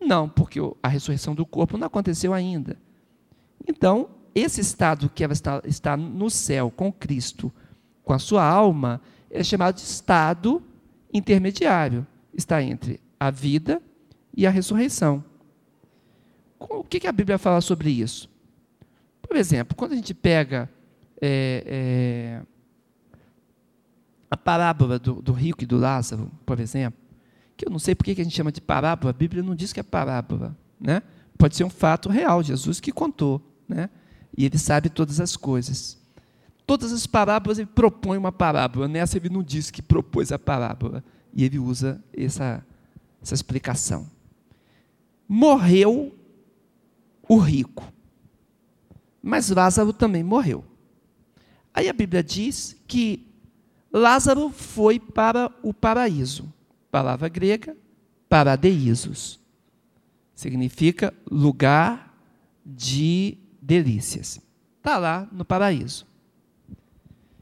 Não, 0.00 0.28
porque 0.28 0.58
a 0.82 0.88
ressurreição 0.88 1.34
do 1.34 1.46
corpo 1.46 1.78
não 1.78 1.86
aconteceu 1.86 2.32
ainda. 2.34 2.76
Então, 3.66 4.08
esse 4.34 4.60
estado 4.60 5.08
que 5.08 5.22
ela 5.22 5.32
está, 5.32 5.62
está 5.64 5.96
no 5.96 6.28
céu 6.28 6.70
com 6.70 6.92
Cristo, 6.92 7.52
com 8.02 8.12
a 8.12 8.18
sua 8.18 8.44
alma, 8.44 9.00
é 9.30 9.44
chamado 9.44 9.76
de 9.76 9.82
estado 9.82 10.62
intermediário. 11.12 12.06
Está 12.34 12.62
entre 12.62 13.00
a 13.20 13.30
vida 13.30 13.80
e 14.36 14.46
a 14.46 14.50
ressurreição. 14.50 15.24
O 16.58 16.84
que, 16.84 17.06
a 17.06 17.12
Bíblia 17.12 17.38
fala 17.38 17.60
sobre 17.60 17.90
isso? 17.90 18.30
Por 19.20 19.36
exemplo, 19.36 19.76
quando 19.76 19.92
a 19.92 19.96
gente 19.96 20.14
pega 20.14 20.68
é, 21.20 21.64
é, 21.66 22.42
a 24.32 24.36
parábola 24.38 24.98
do, 24.98 25.20
do, 25.20 25.30
rico 25.34 25.62
e 25.62 25.66
do 25.66 25.76
Lázaro, 25.76 26.32
por 26.46 26.58
exemplo, 26.58 26.98
que 27.54 27.68
eu 27.68 27.70
não 27.70 27.78
sei 27.78 27.94
por 27.94 28.02
que 28.02 28.12
a 28.12 28.24
gente 28.24 28.34
chama 28.34 28.50
de 28.50 28.62
parábola, 28.62 29.10
a 29.10 29.12
Bíblia 29.12 29.42
não 29.42 29.54
diz 29.54 29.74
que 29.74 29.80
é 29.80 29.82
parábola. 29.82 30.56
Né? 30.80 31.02
Pode 31.36 31.54
ser 31.54 31.64
um 31.64 31.68
fato 31.68 32.08
real, 32.08 32.42
Jesus 32.42 32.80
que 32.80 32.90
contou. 32.90 33.42
Né? 33.68 33.90
E 34.34 34.46
ele 34.46 34.56
sabe 34.56 34.88
todas 34.88 35.20
as 35.20 35.36
coisas. 35.36 36.00
Todas 36.66 36.94
as 36.94 37.06
parábolas 37.06 37.58
ele 37.58 37.68
propõe 37.74 38.16
uma 38.16 38.32
parábola. 38.32 38.88
Nessa 38.88 39.18
ele 39.18 39.28
não 39.28 39.42
diz 39.42 39.70
que 39.70 39.82
propôs 39.82 40.32
a 40.32 40.38
parábola. 40.38 41.04
E 41.34 41.44
ele 41.44 41.58
usa 41.58 42.02
essa, 42.16 42.64
essa 43.20 43.34
explicação. 43.34 44.08
Morreu 45.28 46.16
o 47.28 47.36
rico. 47.36 47.84
Mas 49.22 49.50
Lázaro 49.50 49.92
também 49.92 50.24
morreu. 50.24 50.64
Aí 51.74 51.86
a 51.86 51.92
Bíblia 51.92 52.22
diz 52.22 52.74
que 52.88 53.30
Lázaro 53.92 54.50
foi 54.50 54.98
para 54.98 55.50
o 55.62 55.74
paraíso. 55.74 56.52
Palavra 56.90 57.28
grega, 57.28 57.76
paradeisos. 58.28 59.38
Significa 60.34 61.12
lugar 61.30 62.16
de 62.64 63.36
delícias. 63.60 64.40
Está 64.78 64.96
lá 64.96 65.28
no 65.30 65.44
paraíso. 65.44 66.06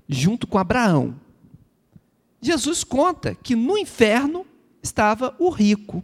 Junto 0.08 0.46
com 0.46 0.58
Abraão. 0.58 1.14
Jesus 2.40 2.82
conta 2.82 3.34
que 3.34 3.54
no 3.54 3.78
inferno 3.78 4.44
estava 4.82 5.36
o 5.38 5.50
rico, 5.50 6.02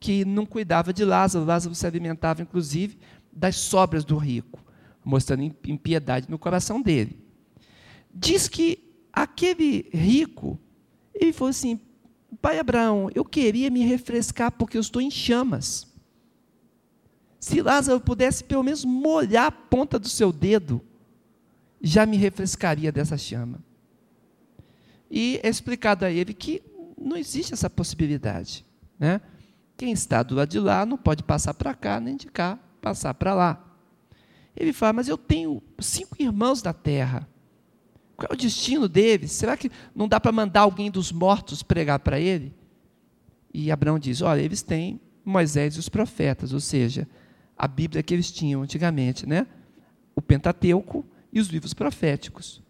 que 0.00 0.24
não 0.24 0.46
cuidava 0.46 0.92
de 0.92 1.04
Lázaro. 1.04 1.44
Lázaro 1.44 1.74
se 1.74 1.86
alimentava, 1.86 2.40
inclusive, 2.40 2.98
das 3.30 3.56
sobras 3.56 4.04
do 4.04 4.16
rico, 4.16 4.60
mostrando 5.04 5.42
impiedade 5.42 6.30
no 6.30 6.38
coração 6.38 6.80
dele. 6.80 7.18
Diz 8.14 8.48
que 8.48 8.87
aquele 9.22 9.88
rico, 9.92 10.58
ele 11.14 11.32
falou 11.32 11.50
assim: 11.50 11.80
Pai 12.40 12.58
Abraão, 12.58 13.10
eu 13.14 13.24
queria 13.24 13.70
me 13.70 13.84
refrescar 13.84 14.52
porque 14.52 14.76
eu 14.76 14.80
estou 14.80 15.00
em 15.02 15.10
chamas. 15.10 15.86
Se 17.40 17.62
Lázaro 17.62 18.00
pudesse 18.00 18.44
pelo 18.44 18.62
menos 18.62 18.84
molhar 18.84 19.46
a 19.46 19.52
ponta 19.52 19.98
do 19.98 20.08
seu 20.08 20.32
dedo, 20.32 20.80
já 21.80 22.04
me 22.04 22.16
refrescaria 22.16 22.90
dessa 22.90 23.16
chama. 23.16 23.62
E 25.10 25.40
é 25.42 25.48
explicado 25.48 26.04
a 26.04 26.10
ele 26.10 26.34
que 26.34 26.62
não 27.00 27.16
existe 27.16 27.54
essa 27.54 27.70
possibilidade. 27.70 28.66
Né? 28.98 29.20
Quem 29.76 29.92
está 29.92 30.22
do 30.22 30.34
lado 30.34 30.48
de 30.48 30.58
lá 30.58 30.84
não 30.84 30.98
pode 30.98 31.22
passar 31.22 31.54
para 31.54 31.72
cá, 31.74 32.00
nem 32.00 32.16
de 32.16 32.26
cá 32.26 32.58
passar 32.80 33.14
para 33.14 33.32
lá. 33.34 33.64
Ele 34.56 34.72
fala, 34.72 34.94
mas 34.94 35.08
eu 35.08 35.16
tenho 35.16 35.62
cinco 35.78 36.16
irmãos 36.18 36.60
da 36.60 36.72
terra. 36.72 37.28
Qual 38.18 38.28
é 38.32 38.34
o 38.34 38.36
destino 38.36 38.88
deles? 38.88 39.30
Será 39.30 39.56
que 39.56 39.70
não 39.94 40.08
dá 40.08 40.18
para 40.18 40.32
mandar 40.32 40.62
alguém 40.62 40.90
dos 40.90 41.12
mortos 41.12 41.62
pregar 41.62 42.00
para 42.00 42.18
ele? 42.18 42.52
E 43.54 43.70
Abraão 43.70 43.96
diz: 43.96 44.20
olha, 44.20 44.40
eles 44.40 44.60
têm 44.60 45.00
Moisés 45.24 45.76
e 45.76 45.78
os 45.78 45.88
profetas, 45.88 46.52
ou 46.52 46.58
seja, 46.58 47.08
a 47.56 47.68
Bíblia 47.68 48.02
que 48.02 48.12
eles 48.12 48.32
tinham 48.32 48.62
antigamente, 48.62 49.24
né? 49.24 49.46
O 50.16 50.20
Pentateuco 50.20 51.06
e 51.32 51.38
os 51.38 51.46
livros 51.46 51.72
proféticos. 51.72 52.60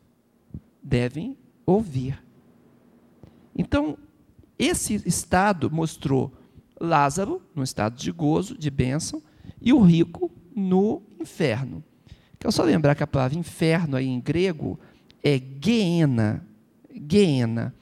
Devem 0.83 1.35
ouvir. 1.65 2.23
Então, 3.57 3.97
esse 4.59 5.03
estado 5.07 5.71
mostrou 5.71 6.31
Lázaro 6.79 7.41
no 7.55 7.63
estado 7.63 7.97
de 7.97 8.13
gozo, 8.13 8.57
de 8.59 8.71
bênção, 8.71 9.23
e 9.63 9.73
o 9.73 9.81
rico 9.81 10.31
no 10.55 11.01
inferno. 11.19 11.83
Quero 12.39 12.53
só 12.53 12.65
lembrar 12.65 12.95
que 12.95 13.03
a 13.03 13.07
palavra 13.07 13.39
inferno 13.39 13.97
aí 13.97 14.07
em 14.07 14.21
grego 14.21 14.79
é 15.23 15.41
Geena, 15.61 16.45
Geena, 17.11 17.75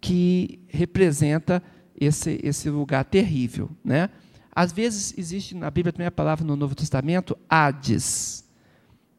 que 0.00 0.60
representa 0.68 1.62
esse, 1.98 2.40
esse 2.42 2.68
lugar 2.68 3.04
terrível, 3.04 3.70
né? 3.84 4.10
Às 4.54 4.72
vezes 4.72 5.14
existe 5.16 5.54
na 5.54 5.70
Bíblia 5.70 5.92
também 5.92 6.06
a 6.06 6.12
palavra 6.12 6.44
no 6.44 6.54
Novo 6.54 6.74
Testamento, 6.74 7.36
Hades. 7.48 8.44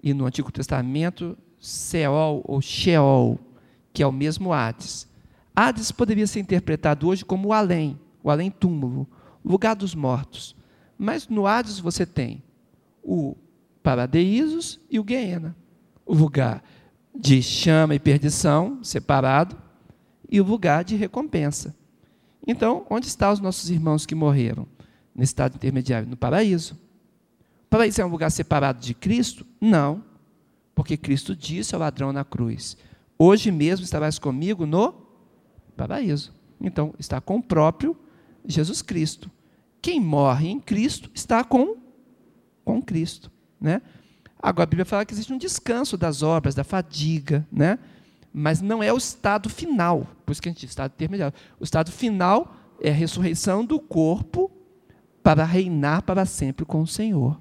E 0.01 0.13
no 0.13 0.25
Antigo 0.25 0.51
Testamento, 0.51 1.37
Seol 1.59 2.41
ou 2.45 2.61
Sheol, 2.61 3.39
que 3.91 4.03
é 4.03 4.07
o 4.07 4.11
mesmo 4.11 4.53
Hades. 4.53 5.07
Hades 5.55 5.91
poderia 5.91 6.27
ser 6.27 6.39
interpretado 6.39 7.07
hoje 7.07 7.25
como 7.25 7.49
o 7.49 7.53
além, 7.53 7.99
o 8.23 8.29
além-túmulo, 8.29 9.07
lugar 9.43 9.75
dos 9.75 9.95
mortos. 9.95 10.55
Mas 10.97 11.27
no 11.27 11.47
Hades 11.47 11.79
você 11.79 12.05
tem 12.05 12.43
o 13.03 13.35
Paradeisos 13.81 14.79
e 14.89 14.99
o 14.99 15.03
Guiena, 15.03 15.55
o 16.05 16.13
lugar 16.13 16.63
de 17.17 17.41
chama 17.41 17.95
e 17.95 17.99
perdição, 17.99 18.83
separado, 18.83 19.57
e 20.29 20.41
o 20.41 20.43
lugar 20.43 20.83
de 20.83 20.95
recompensa. 20.95 21.75
Então, 22.45 22.85
onde 22.89 23.07
estão 23.07 23.31
os 23.31 23.39
nossos 23.39 23.69
irmãos 23.69 24.05
que 24.05 24.15
morreram? 24.15 24.67
no 25.15 25.23
estado 25.23 25.55
intermediário, 25.55 26.07
no 26.07 26.17
paraíso. 26.17 26.73
O 27.65 27.69
paraíso 27.69 28.01
é 28.01 28.05
um 28.05 28.09
lugar 28.09 28.29
separado 28.29 28.79
de 28.81 28.93
Cristo? 28.93 29.45
Não, 29.61 30.03
porque 30.75 30.97
Cristo 30.97 31.35
disse 31.35 31.73
ao 31.73 31.79
ladrão 31.81 32.11
na 32.11 32.25
cruz: 32.25 32.75
Hoje 33.17 33.49
mesmo 33.49 33.85
estarás 33.85 34.19
comigo 34.19 34.65
no 34.65 34.93
paraíso. 35.77 36.33
Então, 36.59 36.93
está 36.99 37.21
com 37.21 37.37
o 37.37 37.43
próprio 37.43 37.97
Jesus 38.45 38.81
Cristo, 38.81 39.31
quem 39.81 39.99
morre 39.99 40.49
em 40.49 40.59
Cristo 40.59 41.09
está 41.13 41.43
com, 41.43 41.77
com 42.63 42.81
Cristo. 42.81 43.31
Né? 43.59 43.81
Agora, 44.41 44.63
a 44.63 44.67
Bíblia 44.67 44.85
fala 44.85 45.05
que 45.05 45.13
existe 45.13 45.33
um 45.33 45.37
descanso 45.37 45.97
das 45.97 46.21
obras, 46.21 46.53
da 46.53 46.63
fadiga, 46.63 47.45
né? 47.51 47.79
mas 48.37 48.61
não 48.61 48.83
é 48.83 48.91
o 48.91 48.97
estado 48.97 49.49
final, 49.49 50.05
por 50.25 50.33
isso 50.33 50.41
que 50.41 50.49
a 50.49 50.51
gente 50.51 50.59
diz 50.59 50.71
estado 50.71 50.91
intermediário. 50.91 51.33
O 51.57 51.63
estado 51.63 51.89
final 51.89 52.53
é 52.81 52.89
a 52.89 52.93
ressurreição 52.93 53.63
do 53.63 53.79
corpo 53.79 54.51
para 55.23 55.45
reinar 55.45 56.01
para 56.01 56.25
sempre 56.25 56.65
com 56.65 56.81
o 56.81 56.87
Senhor. 56.87 57.39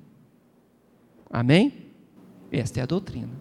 Amém? 1.29 1.91
Esta 2.53 2.79
é 2.79 2.83
a 2.85 2.87
doutrina. 2.87 3.33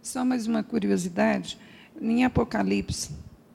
Só 0.00 0.24
mais 0.24 0.46
uma 0.46 0.62
curiosidade. 0.62 1.58
Em 2.00 2.24
Apocalipse 2.24 3.10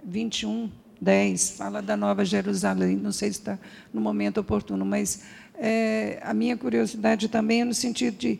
21, 0.05 0.69
10, 1.01 1.57
fala 1.57 1.81
da 1.81 1.97
Nova 1.97 2.23
Jerusalém. 2.23 2.95
Não 2.95 3.11
sei 3.11 3.31
se 3.31 3.39
está 3.39 3.57
no 3.91 3.99
momento 3.99 4.39
oportuno, 4.39 4.85
mas 4.85 5.23
é, 5.55 6.19
a 6.23 6.33
minha 6.33 6.55
curiosidade 6.55 7.27
também 7.27 7.61
é 7.61 7.65
no 7.65 7.73
sentido 7.73 8.17
de 8.17 8.39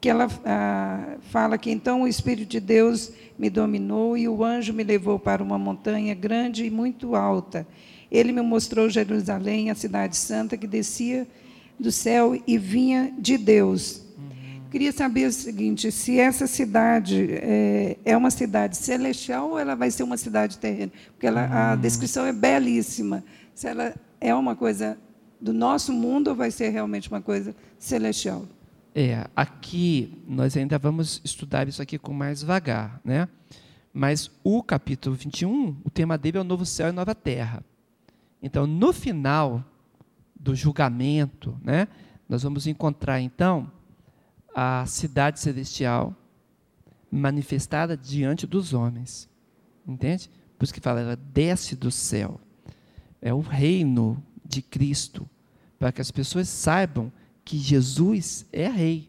que 0.00 0.08
ela 0.08 0.28
ah, 0.44 1.16
fala 1.30 1.56
que 1.58 1.70
então 1.70 2.02
o 2.02 2.08
Espírito 2.08 2.48
de 2.48 2.60
Deus 2.60 3.12
me 3.38 3.50
dominou 3.50 4.16
e 4.16 4.28
o 4.28 4.44
anjo 4.44 4.72
me 4.72 4.84
levou 4.84 5.18
para 5.18 5.42
uma 5.42 5.58
montanha 5.58 6.14
grande 6.14 6.64
e 6.64 6.70
muito 6.70 7.14
alta. 7.14 7.66
Ele 8.10 8.32
me 8.32 8.42
mostrou 8.42 8.88
Jerusalém, 8.88 9.70
a 9.70 9.74
cidade 9.74 10.16
santa 10.16 10.56
que 10.56 10.66
descia 10.66 11.26
do 11.78 11.90
céu 11.90 12.40
e 12.46 12.56
vinha 12.56 13.12
de 13.18 13.36
Deus. 13.36 14.02
Uhum. 14.16 14.70
Queria 14.70 14.92
saber 14.92 15.26
o 15.26 15.32
seguinte: 15.32 15.90
se 15.90 16.18
essa 16.18 16.46
cidade 16.46 17.28
é, 17.32 17.96
é, 18.04 18.16
uma 18.16 18.30
cidade 18.30 18.76
celestial 18.76 19.50
ou 19.50 19.58
ela 19.58 19.74
vai 19.74 19.90
ser 19.90 20.02
uma 20.02 20.16
cidade 20.16 20.58
terrena? 20.58 20.92
Porque 21.12 21.26
ela, 21.26 21.46
uhum. 21.46 21.52
a 21.52 21.76
descrição 21.76 22.24
é 22.24 22.32
belíssima. 22.32 23.24
Se 23.54 23.66
ela 23.66 23.94
é 24.20 24.34
uma 24.34 24.54
coisa 24.54 24.96
do 25.40 25.52
nosso 25.52 25.92
mundo 25.92 26.28
ou 26.28 26.34
vai 26.34 26.50
ser 26.50 26.68
realmente 26.70 27.08
uma 27.08 27.20
coisa 27.20 27.54
celestial? 27.78 28.46
É, 28.98 29.28
aqui 29.36 30.10
nós 30.26 30.56
ainda 30.56 30.78
vamos 30.78 31.20
estudar 31.22 31.68
isso 31.68 31.82
aqui 31.82 31.98
com 31.98 32.14
mais 32.14 32.42
vagar, 32.42 32.98
né? 33.04 33.28
Mas 33.92 34.30
o 34.42 34.62
capítulo 34.62 35.14
21, 35.14 35.76
o 35.84 35.90
tema 35.90 36.16
dele 36.16 36.38
é 36.38 36.40
o 36.40 36.44
novo 36.44 36.64
céu 36.64 36.88
e 36.88 36.92
nova 36.92 37.14
terra. 37.14 37.62
Então, 38.42 38.66
no 38.66 38.94
final 38.94 39.62
do 40.34 40.54
julgamento, 40.54 41.60
né, 41.62 41.88
nós 42.26 42.42
vamos 42.42 42.66
encontrar 42.66 43.20
então 43.20 43.70
a 44.54 44.86
cidade 44.86 45.40
celestial 45.40 46.16
manifestada 47.10 47.98
diante 47.98 48.46
dos 48.46 48.72
homens. 48.72 49.28
Entende? 49.86 50.30
Por 50.56 50.64
isso 50.64 50.72
que 50.72 50.80
fala, 50.80 51.00
ela 51.00 51.16
desce 51.16 51.76
do 51.76 51.90
céu. 51.90 52.40
É 53.20 53.34
o 53.34 53.40
reino 53.40 54.24
de 54.42 54.62
Cristo, 54.62 55.28
para 55.78 55.92
que 55.92 56.00
as 56.00 56.10
pessoas 56.10 56.48
saibam 56.48 57.12
que 57.46 57.56
Jesus 57.56 58.44
é 58.52 58.66
rei 58.66 59.08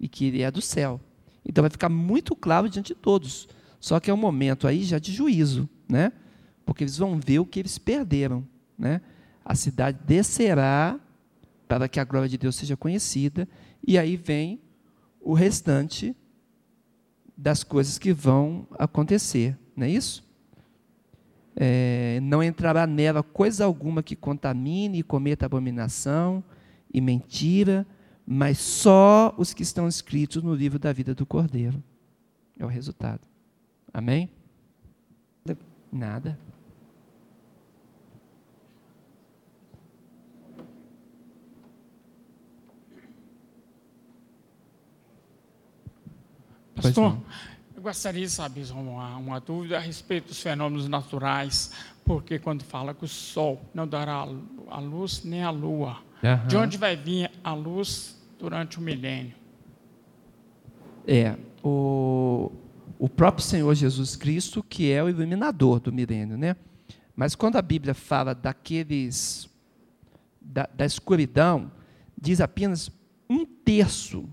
e 0.00 0.08
que 0.08 0.24
ele 0.24 0.40
é 0.40 0.50
do 0.50 0.62
céu. 0.62 0.98
Então 1.44 1.62
vai 1.62 1.70
ficar 1.70 1.90
muito 1.90 2.34
claro 2.34 2.66
diante 2.66 2.88
de 2.88 2.94
todos. 2.94 3.46
Só 3.78 4.00
que 4.00 4.10
é 4.10 4.14
um 4.14 4.16
momento 4.16 4.66
aí 4.66 4.82
já 4.82 4.98
de 4.98 5.12
juízo, 5.12 5.68
né? 5.86 6.12
Porque 6.64 6.82
eles 6.82 6.96
vão 6.96 7.20
ver 7.20 7.38
o 7.38 7.44
que 7.44 7.60
eles 7.60 7.76
perderam, 7.76 8.42
né? 8.76 9.02
A 9.44 9.54
cidade 9.54 9.98
descerá 10.06 10.98
para 11.68 11.88
que 11.88 12.00
a 12.00 12.04
glória 12.04 12.28
de 12.28 12.38
Deus 12.38 12.56
seja 12.56 12.74
conhecida, 12.74 13.46
e 13.86 13.98
aí 13.98 14.16
vem 14.16 14.58
o 15.20 15.34
restante 15.34 16.16
das 17.36 17.62
coisas 17.62 17.98
que 17.98 18.14
vão 18.14 18.66
acontecer, 18.78 19.58
não 19.76 19.84
é 19.84 19.90
isso? 19.90 20.24
É, 21.54 22.18
não 22.22 22.42
entrará 22.42 22.86
nela 22.86 23.22
coisa 23.22 23.64
alguma 23.64 24.02
que 24.02 24.16
contamine 24.16 25.00
e 25.00 25.02
cometa 25.02 25.44
abominação, 25.44 26.42
e 26.92 27.00
mentira, 27.00 27.86
mas 28.26 28.58
só 28.58 29.34
os 29.36 29.54
que 29.54 29.62
estão 29.62 29.86
escritos 29.86 30.42
no 30.42 30.54
livro 30.54 30.78
da 30.78 30.92
vida 30.92 31.14
do 31.14 31.24
Cordeiro. 31.24 31.82
É 32.58 32.64
o 32.64 32.68
resultado. 32.68 33.20
Amém? 33.92 34.30
Nada. 35.92 36.38
Pastor, 46.74 47.18
eu 47.74 47.82
gostaria 47.82 48.26
de 48.26 48.30
saber 48.30 48.70
uma, 48.72 49.16
uma 49.16 49.40
dúvida 49.40 49.78
a 49.78 49.80
respeito 49.80 50.28
dos 50.28 50.40
fenômenos 50.40 50.88
naturais, 50.88 51.72
porque 52.04 52.38
quando 52.38 52.62
fala 52.62 52.94
que 52.94 53.04
o 53.04 53.08
sol 53.08 53.60
não 53.72 53.88
dará 53.88 54.26
a 54.68 54.78
luz 54.80 55.24
nem 55.24 55.42
a 55.42 55.50
lua, 55.50 55.98
Uhum. 56.22 56.46
De 56.48 56.56
onde 56.56 56.78
vai 56.78 56.96
vir 56.96 57.30
a 57.44 57.52
luz 57.52 58.16
durante 58.38 58.78
o 58.78 58.82
milênio? 58.82 59.34
É, 61.06 61.36
o, 61.62 62.50
o 62.98 63.08
próprio 63.08 63.44
Senhor 63.44 63.72
Jesus 63.74 64.16
Cristo, 64.16 64.62
que 64.62 64.90
é 64.90 65.02
o 65.02 65.08
iluminador 65.08 65.78
do 65.78 65.92
milênio, 65.92 66.36
né? 66.36 66.56
Mas 67.14 67.34
quando 67.34 67.56
a 67.56 67.62
Bíblia 67.62 67.94
fala 67.94 68.34
daqueles, 68.34 69.48
da, 70.40 70.68
da 70.74 70.84
escuridão, 70.84 71.70
diz 72.20 72.40
apenas 72.40 72.90
um 73.28 73.44
terço, 73.44 74.28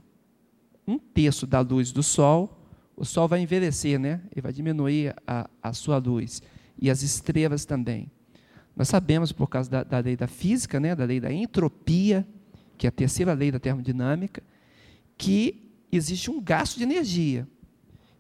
um 0.88 0.98
terço 0.98 1.46
da 1.46 1.60
luz 1.60 1.92
do 1.92 2.02
sol, 2.02 2.60
o 2.96 3.06
sol 3.06 3.28
vai 3.28 3.42
envelhecer, 3.42 4.00
né? 4.00 4.22
Ele 4.32 4.42
vai 4.42 4.52
diminuir 4.52 5.16
a, 5.28 5.50
a 5.62 5.74
sua 5.74 5.98
luz. 5.98 6.42
E 6.80 6.90
as 6.90 7.04
estrelas 7.04 7.66
também. 7.66 8.10
Nós 8.76 8.88
sabemos, 8.90 9.32
por 9.32 9.48
causa 9.48 9.70
da, 9.70 9.84
da, 9.84 10.00
lei 10.00 10.16
da 10.16 10.28
física, 10.28 10.80
né, 10.80 10.96
da 10.96 11.06
lei 11.06 11.20
da 11.20 11.32
entropia, 11.32 12.28
que 12.78 12.88
é 12.88 12.90
a 12.90 12.92
terceira 12.92 13.34
lei 13.34 13.52
da 13.52 13.60
termodinâmica, 13.60 14.42
que 15.18 15.72
existe 15.92 16.32
um 16.32 16.42
gasto 16.42 16.78
de 16.78 16.84
energia. 16.84 17.48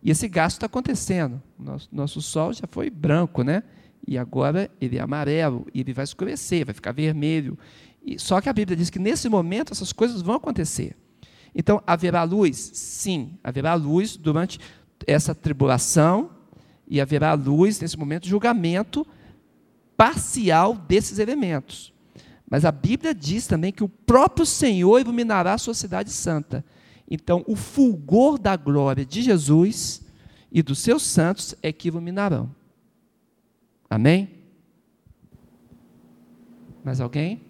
E 0.02 0.12
esse 0.12 0.28
gasto 0.28 0.58
está 0.58 0.66
acontecendo. 0.66 1.42
Nosso, 1.58 1.90
nosso 1.92 2.22
Sol 2.22 2.54
já 2.54 2.68
foi 2.70 2.90
branco, 2.90 3.42
né? 3.42 3.64
E 4.06 4.18
agora 4.18 4.70
ele 4.80 4.98
é 4.98 5.02
amarelo, 5.02 5.66
e 5.74 5.80
ele 5.80 5.94
vai 5.94 6.04
escurecer, 6.04 6.66
vai 6.66 6.74
ficar 6.74 6.92
vermelho. 6.92 7.58
E, 8.06 8.20
só 8.20 8.42
que 8.42 8.50
a 8.50 8.54
Bíblia 8.54 8.76
diz 8.76 8.90
que 8.90 9.00
nesse 9.00 9.30
momento 9.30 9.72
essas 9.72 9.94
coisas 9.94 10.22
vão 10.22 10.36
acontecer. 10.36 10.96
Então, 11.56 11.82
haverá 11.88 12.24
luz? 12.24 12.58
Sim, 12.74 13.38
haverá 13.44 13.74
luz 13.76 14.18
durante 14.18 14.60
essa 15.08 15.34
tribulação, 15.34 16.30
e 16.86 17.00
haverá 17.00 17.34
luz 17.34 17.80
nesse 17.80 17.98
momento 17.98 18.24
de 18.24 18.30
julgamento 18.30 19.08
parcial 19.98 20.76
desses 20.76 21.20
elementos. 21.20 21.94
Mas 22.50 22.66
a 22.66 22.72
Bíblia 22.72 23.16
diz 23.16 23.48
também 23.48 23.72
que 23.72 23.84
o 23.84 23.90
próprio 23.90 24.46
Senhor 24.46 25.00
iluminará 25.00 25.54
a 25.54 25.58
sua 25.58 25.74
cidade 25.74 26.12
santa. 26.12 26.64
Então, 27.10 27.44
o 27.48 27.56
fulgor 27.56 28.38
da 28.38 28.56
glória 28.56 29.06
de 29.06 29.22
Jesus 29.22 30.02
e 30.52 30.62
dos 30.62 30.80
seus 30.80 31.02
santos 31.02 31.56
é 31.64 31.72
que 31.72 31.88
iluminarão. 31.88 32.54
Amém? 33.90 34.30
Mais 36.84 37.02
alguém? 37.02 37.42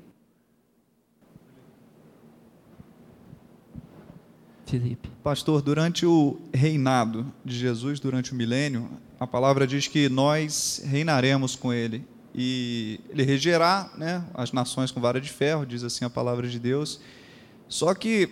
Felipe. 4.65 5.09
Pastor, 5.21 5.61
durante 5.61 6.05
o 6.05 6.39
reinado 6.53 7.31
de 7.43 7.55
Jesus, 7.55 7.99
durante 7.99 8.31
o 8.31 8.35
milênio, 8.35 8.89
a 9.19 9.27
palavra 9.27 9.67
diz 9.67 9.87
que 9.87 10.09
nós 10.09 10.81
reinaremos 10.85 11.55
com 11.55 11.71
ele 11.71 12.05
e 12.35 12.99
ele 13.09 13.23
regerá 13.23 13.91
né, 13.97 14.23
as 14.33 14.51
nações 14.51 14.91
com 14.91 14.99
vara 14.99 15.21
de 15.21 15.29
ferro, 15.29 15.65
diz 15.65 15.83
assim 15.83 16.03
a 16.03 16.09
palavra 16.09 16.47
de 16.47 16.59
Deus. 16.59 16.99
Só 17.67 17.93
que 17.93 18.29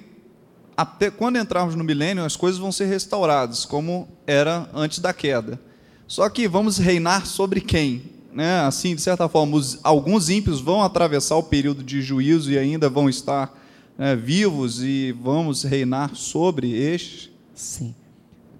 até 0.75 1.11
quando 1.11 1.37
entrarmos 1.37 1.75
no 1.75 1.83
milênio, 1.83 2.25
as 2.25 2.35
coisas 2.35 2.59
vão 2.59 2.71
ser 2.71 2.85
restauradas, 2.85 3.65
como 3.65 4.07
era 4.25 4.67
antes 4.73 4.99
da 4.99 5.13
queda. 5.13 5.59
Só 6.07 6.27
que 6.29 6.47
vamos 6.47 6.77
reinar 6.77 7.25
sobre 7.25 7.61
quem? 7.61 8.03
Né? 8.33 8.61
Assim, 8.61 8.95
de 8.95 9.01
certa 9.01 9.29
forma, 9.29 9.55
os, 9.57 9.79
alguns 9.83 10.29
ímpios 10.29 10.59
vão 10.59 10.81
atravessar 10.81 11.35
o 11.35 11.43
período 11.43 11.83
de 11.83 12.01
juízo 12.01 12.51
e 12.51 12.57
ainda 12.57 12.89
vão 12.89 13.07
estar 13.09 13.55
né, 13.97 14.15
vivos 14.15 14.81
e 14.81 15.15
vamos 15.21 15.63
reinar 15.63 16.15
sobre 16.15 16.71
estes? 16.71 17.29
Sim. 17.53 17.93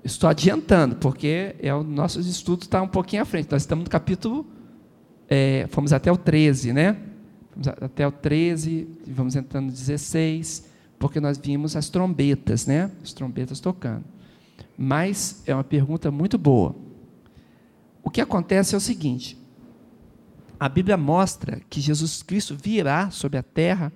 Estou 0.03 0.30
adiantando, 0.30 0.95
porque 0.95 1.55
é 1.59 1.74
o 1.74 1.84
nosso 1.84 2.20
estudo 2.20 2.63
está 2.63 2.82
um 2.82 2.88
pouquinho 2.88 3.22
à 3.22 3.26
frente. 3.26 3.51
Nós 3.51 3.61
estamos 3.61 3.84
no 3.84 3.89
capítulo 3.89 4.45
é, 5.34 5.65
fomos 5.69 5.93
até 5.93 6.11
o 6.11 6.17
13, 6.17 6.73
né? 6.73 6.97
Fomos 7.51 7.67
até 7.69 8.05
o 8.05 8.11
13, 8.11 8.86
vamos 9.07 9.34
entrando 9.34 9.67
no 9.67 9.71
16, 9.71 10.69
porque 10.99 11.21
nós 11.21 11.38
vimos 11.38 11.77
as 11.77 11.88
trombetas, 11.88 12.65
né? 12.65 12.91
As 13.01 13.13
trombetas 13.13 13.61
tocando. 13.61 14.03
Mas 14.77 15.41
é 15.47 15.53
uma 15.55 15.63
pergunta 15.63 16.11
muito 16.11 16.38
boa. 16.38 16.75
O 18.03 18.09
que 18.09 18.19
acontece 18.19 18.75
é 18.75 18.77
o 18.77 18.82
seguinte: 18.82 19.38
a 20.59 20.67
Bíblia 20.67 20.97
mostra 20.97 21.61
que 21.69 21.79
Jesus 21.79 22.21
Cristo 22.21 22.57
virá 22.61 23.09
sobre 23.09 23.39
a 23.39 23.43
terra 23.43 23.89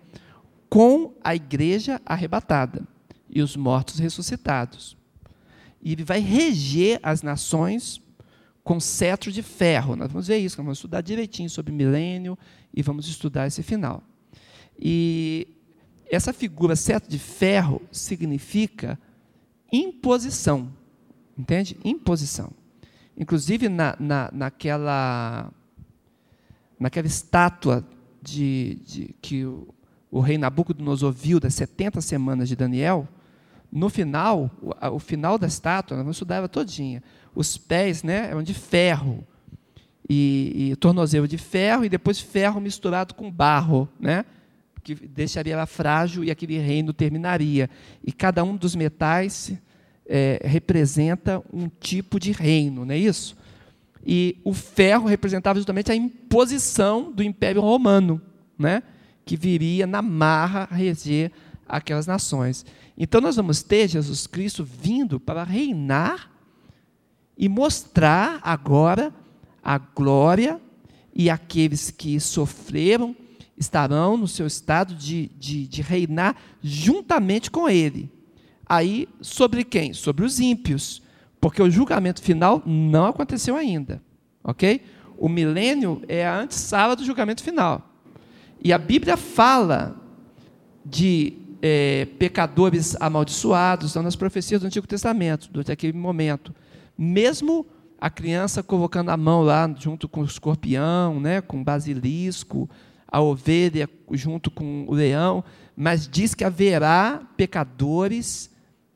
com 0.69 1.11
a 1.21 1.35
igreja 1.35 2.01
arrebatada 2.05 2.87
e 3.29 3.41
os 3.41 3.57
mortos 3.57 3.99
ressuscitados. 3.99 4.95
E 5.81 5.91
ele 5.91 6.03
vai 6.05 6.21
reger 6.21 6.97
as 7.03 7.21
nações 7.21 8.01
com 8.65 8.79
cetro 8.79 9.31
de 9.31 9.43
ferro. 9.43 9.95
Nós 9.95 10.11
vamos 10.11 10.27
ver 10.27 10.39
isso, 10.39 10.57
vamos 10.57 10.79
estudar 10.79 11.01
direitinho 11.01 11.49
sobre 11.49 11.71
milênio 11.71 12.35
e 12.73 12.81
vamos 12.81 13.07
estudar 13.07 13.45
esse 13.45 13.61
final. 13.61 14.01
E 14.77 15.47
essa 16.09 16.33
figura 16.33 16.75
certo 16.75 17.07
de 17.07 17.19
ferro 17.19 17.79
significa 17.91 18.99
imposição, 19.71 20.73
entende? 21.37 21.77
Imposição. 21.85 22.51
Inclusive 23.15 23.69
na, 23.69 23.95
na, 23.99 24.31
naquela, 24.33 25.51
naquela 26.79 27.07
estátua 27.07 27.87
de, 28.19 28.79
de 28.83 29.15
que 29.21 29.45
o, 29.45 29.67
o, 30.09 30.19
rei 30.19 30.39
Nabucodonosor 30.39 31.13
viu 31.13 31.39
das 31.39 31.53
70 31.53 32.01
semanas 32.01 32.49
de 32.49 32.55
Daniel, 32.55 33.07
no 33.71 33.89
final, 33.89 34.49
o, 34.59 34.95
o 34.95 34.99
final 34.99 35.37
da 35.37 35.45
estátua, 35.45 35.95
nós 35.95 36.03
vamos 36.03 36.15
estudar 36.17 36.37
ela 36.37 36.49
todinha, 36.49 37.03
os 37.35 37.57
pés 37.57 38.01
né, 38.03 38.29
eram 38.29 38.41
de 38.41 38.53
ferro, 38.53 39.25
e, 40.09 40.71
e 40.71 40.75
tornozelo 40.75 41.27
de 41.27 41.37
ferro, 41.37 41.83
e 41.83 41.89
depois 41.89 42.19
ferro 42.19 42.61
misturado 42.61 43.13
com 43.13 43.31
barro, 43.31 43.89
né? 43.99 44.25
que 44.83 44.93
deixaria 44.93 45.53
ela 45.53 45.65
frágil 45.65 46.23
e 46.23 46.29
aquele 46.29 46.59
reino 46.59 46.93
terminaria. 46.93 47.67
E 48.03 48.11
cada 48.11 48.43
um 48.43 48.55
dos 48.55 48.75
metais 48.75 49.51
é, 50.07 50.39
representa 50.43 51.41
um 51.51 51.67
tipo 51.67 52.19
de 52.19 52.31
reino, 52.31 52.85
não 52.85 52.93
é 52.93 52.97
isso? 52.97 53.35
E 54.05 54.37
o 54.43 54.53
ferro 54.53 55.07
representava 55.07 55.57
justamente 55.57 55.91
a 55.91 55.95
imposição 55.95 57.11
do 57.11 57.23
Império 57.23 57.61
Romano, 57.61 58.21
né? 58.59 58.83
que 59.25 59.35
viria 59.35 59.87
na 59.87 60.03
marra 60.03 60.67
reger 60.71 61.31
aquelas 61.67 62.05
nações. 62.05 62.63
Então 62.95 63.19
nós 63.19 63.35
vamos 63.35 63.63
ter 63.63 63.87
Jesus 63.87 64.27
Cristo 64.27 64.63
vindo 64.63 65.19
para 65.19 65.43
reinar 65.43 66.34
e 67.37 67.49
mostrar 67.49 68.39
agora 68.41 69.13
a 69.63 69.77
glória 69.77 70.59
e 71.13 71.29
aqueles 71.29 71.91
que 71.91 72.19
sofreram 72.19 73.15
estarão 73.57 74.17
no 74.17 74.27
seu 74.27 74.45
estado 74.45 74.93
de, 74.93 75.31
de, 75.37 75.67
de 75.67 75.81
reinar 75.81 76.35
juntamente 76.61 77.49
com 77.49 77.69
ele. 77.69 78.11
Aí, 78.65 79.07
sobre 79.21 79.63
quem? 79.63 79.93
Sobre 79.93 80.25
os 80.25 80.39
ímpios, 80.39 81.01
porque 81.39 81.61
o 81.61 81.69
julgamento 81.69 82.21
final 82.21 82.61
não 82.65 83.05
aconteceu 83.05 83.55
ainda, 83.55 84.01
ok? 84.43 84.81
O 85.17 85.29
milênio 85.29 86.01
é 86.07 86.25
a 86.25 86.41
antessala 86.41 86.95
do 86.95 87.05
julgamento 87.05 87.43
final. 87.43 87.93
E 88.61 88.73
a 88.73 88.77
Bíblia 88.77 89.15
fala 89.15 89.95
de 90.83 91.33
é, 91.61 92.05
pecadores 92.19 92.95
amaldiçoados, 92.99 93.87
estão 93.87 94.03
nas 94.03 94.15
profecias 94.15 94.61
do 94.61 94.67
Antigo 94.67 94.87
Testamento, 94.87 95.49
durante 95.51 95.71
aquele 95.71 95.97
momento. 95.97 96.53
Mesmo 96.97 97.65
a 97.99 98.09
criança 98.09 98.61
colocando 98.61 99.09
a 99.09 99.17
mão 99.17 99.41
lá 99.41 99.73
junto 99.77 100.07
com 100.07 100.21
o 100.21 100.25
escorpião, 100.25 101.19
né, 101.19 101.41
com 101.41 101.61
o 101.61 101.63
basilisco, 101.63 102.69
a 103.07 103.21
ovelha 103.21 103.89
junto 104.11 104.51
com 104.51 104.85
o 104.87 104.93
leão, 104.93 105.43
mas 105.75 106.07
diz 106.07 106.33
que 106.33 106.43
haverá 106.43 107.21
pecadores 107.37 108.49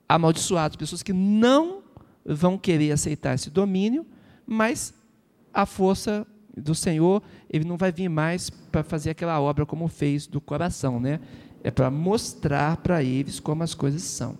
amaldiçoados, 0.07 0.75
pessoas 0.75 1.03
que 1.03 1.13
não 1.13 1.81
vão 2.25 2.57
querer 2.57 2.91
aceitar 2.91 3.35
esse 3.35 3.49
domínio, 3.49 4.05
mas 4.45 4.93
a 5.53 5.65
força 5.65 6.25
do 6.55 6.75
Senhor, 6.75 7.21
ele 7.49 7.63
não 7.63 7.77
vai 7.77 7.91
vir 7.91 8.09
mais 8.09 8.49
para 8.49 8.83
fazer 8.83 9.11
aquela 9.11 9.39
obra 9.39 9.65
como 9.65 9.87
fez 9.87 10.27
do 10.27 10.41
coração, 10.41 10.99
né? 10.99 11.19
É 11.63 11.71
para 11.71 11.89
mostrar 11.89 12.77
para 12.77 13.03
eles 13.03 13.39
como 13.39 13.63
as 13.63 13.73
coisas 13.73 14.01
são. 14.01 14.37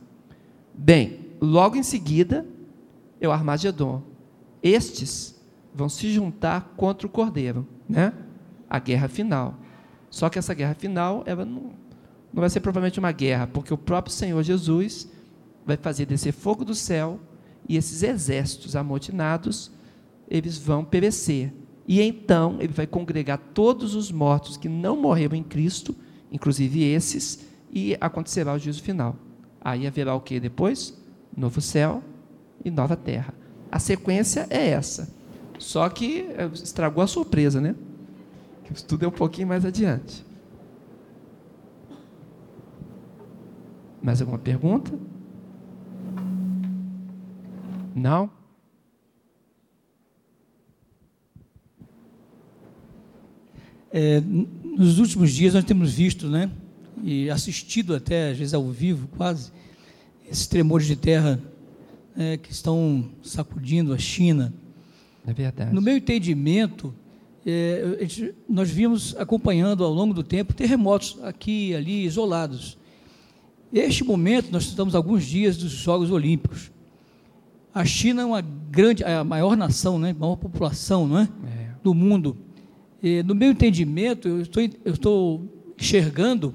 Bem, 0.74 1.20
logo 1.42 1.76
em 1.76 1.84
seguida 1.84 2.46
é 3.20 3.28
o 3.28 3.32
Armagedon. 3.32 4.02
Estes 4.62 5.40
vão 5.74 5.90
se 5.90 6.12
juntar 6.12 6.74
contra 6.76 7.08
o 7.08 7.10
Cordeiro, 7.10 7.68
né? 7.88 8.14
A 8.70 8.80
guerra 8.80 9.08
final. 9.08 9.56
Só 10.10 10.30
que 10.30 10.40
essa 10.40 10.54
guerra 10.54 10.74
final, 10.74 11.24
ela 11.26 11.46
não, 11.46 11.72
não 12.34 12.42
vai 12.42 12.50
ser 12.50 12.60
provavelmente 12.60 13.00
uma 13.00 13.12
guerra, 13.12 13.48
porque 13.48 13.74
o 13.74 13.78
próprio 13.78 14.14
Senhor 14.14 14.42
Jesus 14.44 15.08
vai 15.66 15.78
fazer 15.78 16.06
descer 16.06 16.32
fogo 16.32 16.66
do 16.66 16.74
céu 16.74 17.20
e 17.68 17.78
esses 17.78 18.02
exércitos 18.02 18.76
amotinados, 18.76 19.72
eles 20.28 20.58
vão 20.58 20.84
perecer. 20.84 21.54
E 21.88 22.02
então 22.02 22.58
ele 22.60 22.74
vai 22.74 22.88
congregar 22.88 23.38
todos 23.54 23.96
os 23.96 24.12
mortos 24.12 24.58
que 24.58 24.70
não 24.70 25.00
morreram 25.00 25.36
em 25.36 25.44
Cristo, 25.44 25.96
inclusive 26.32 26.84
esses, 26.84 27.46
e 27.72 27.96
acontecerá 28.00 28.54
o 28.54 28.60
juízo 28.60 28.82
final. 28.82 29.16
Aí 29.62 29.86
haverá 29.86 30.16
o 30.16 30.22
que 30.22 30.40
depois? 30.40 30.98
Novo 31.36 31.62
céu 31.62 32.04
e 32.64 32.72
nova 32.72 32.96
terra. 32.96 33.34
A 33.72 33.80
sequência 33.80 34.48
é 34.50 34.70
essa. 34.70 35.10
Só 35.58 35.88
que 35.90 36.22
eh, 36.22 36.50
estragou 36.54 37.04
a 37.04 37.08
surpresa, 37.08 37.60
né? 37.60 37.76
O 38.70 38.74
estudo 38.74 39.06
é 39.06 39.08
um 39.08 39.12
pouquinho 39.12 39.48
mais 39.48 39.66
adiante. 39.66 40.26
Mais 44.02 44.22
alguma 44.22 44.38
pergunta? 44.40 44.92
Não? 47.96 48.30
É, 53.92 54.22
nos 54.22 55.00
últimos 55.00 55.32
dias 55.32 55.56
nós 55.56 55.64
temos 55.64 55.94
visto, 55.94 56.30
né, 56.30 56.50
e 57.04 57.30
assistido 57.30 57.96
até 57.96 58.30
às 58.30 58.38
vezes 58.38 58.54
ao 58.54 58.70
vivo, 58.70 59.08
quase, 59.18 59.52
esses 60.30 60.46
tremores 60.46 60.86
de 60.86 60.96
terra 60.96 61.42
é, 62.18 62.38
que 62.38 62.52
estão 62.52 63.10
sacudindo 63.22 63.94
a 63.94 63.98
China. 63.98 64.54
É 65.26 65.34
verdade. 65.34 65.74
No 65.74 65.82
meu 65.82 65.98
entendimento, 65.98 66.94
é, 67.46 68.08
nós 68.48 68.70
vimos 68.70 69.16
acompanhando 69.18 69.84
ao 69.84 69.94
longo 69.94 70.14
do 70.14 70.24
tempo 70.24 70.54
terremotos 70.54 71.18
aqui 71.24 71.70
e 71.70 71.76
ali 71.76 72.06
isolados. 72.06 72.78
Este 73.72 74.04
momento, 74.04 74.52
nós 74.52 74.64
estamos 74.64 74.96
alguns 74.96 75.26
dias 75.26 75.58
dos 75.58 75.72
Jogos 75.72 76.12
Olímpicos. 76.12 76.72
A 77.74 77.86
China 77.86 78.24
é 78.24 78.26
uma 78.26 78.42
grande, 78.42 79.04
a 79.04 79.24
maior 79.24 79.56
nação, 79.56 80.00
né, 80.00 80.14
maior 80.18 80.36
população 80.36 81.08
não 81.08 81.20
é? 81.20 81.30
é. 81.46 81.70
do 81.84 81.94
mundo. 81.94 82.36
E, 83.02 83.22
no 83.24 83.36
meu 83.36 83.52
entendimento, 83.52 84.28
eu 84.28 84.42
estou, 84.42 84.64
eu 84.64 84.94
estou 84.94 85.74
enxergando 85.80 86.54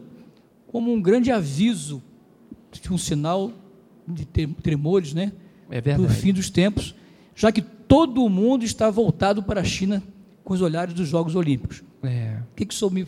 como 0.66 0.92
um 0.92 1.00
grande 1.00 1.30
aviso 1.30 2.02
um 2.90 2.98
sinal 2.98 3.52
de 4.06 4.26
tremores, 4.26 5.14
né? 5.14 5.32
É 5.74 5.80
do 5.80 6.08
fim 6.08 6.32
dos 6.32 6.48
tempos, 6.48 6.94
já 7.34 7.50
que 7.50 7.60
todo 7.60 8.28
mundo 8.28 8.64
está 8.64 8.88
voltado 8.88 9.42
para 9.42 9.60
a 9.60 9.64
China 9.64 10.00
com 10.44 10.54
os 10.54 10.62
olhares 10.62 10.94
dos 10.94 11.08
Jogos 11.08 11.34
Olímpicos. 11.34 11.82
É. 12.00 12.38
O 12.52 12.54
que, 12.54 12.64
que 12.64 12.72
o 12.72 12.76
senhor 12.76 12.92
me 12.92 13.04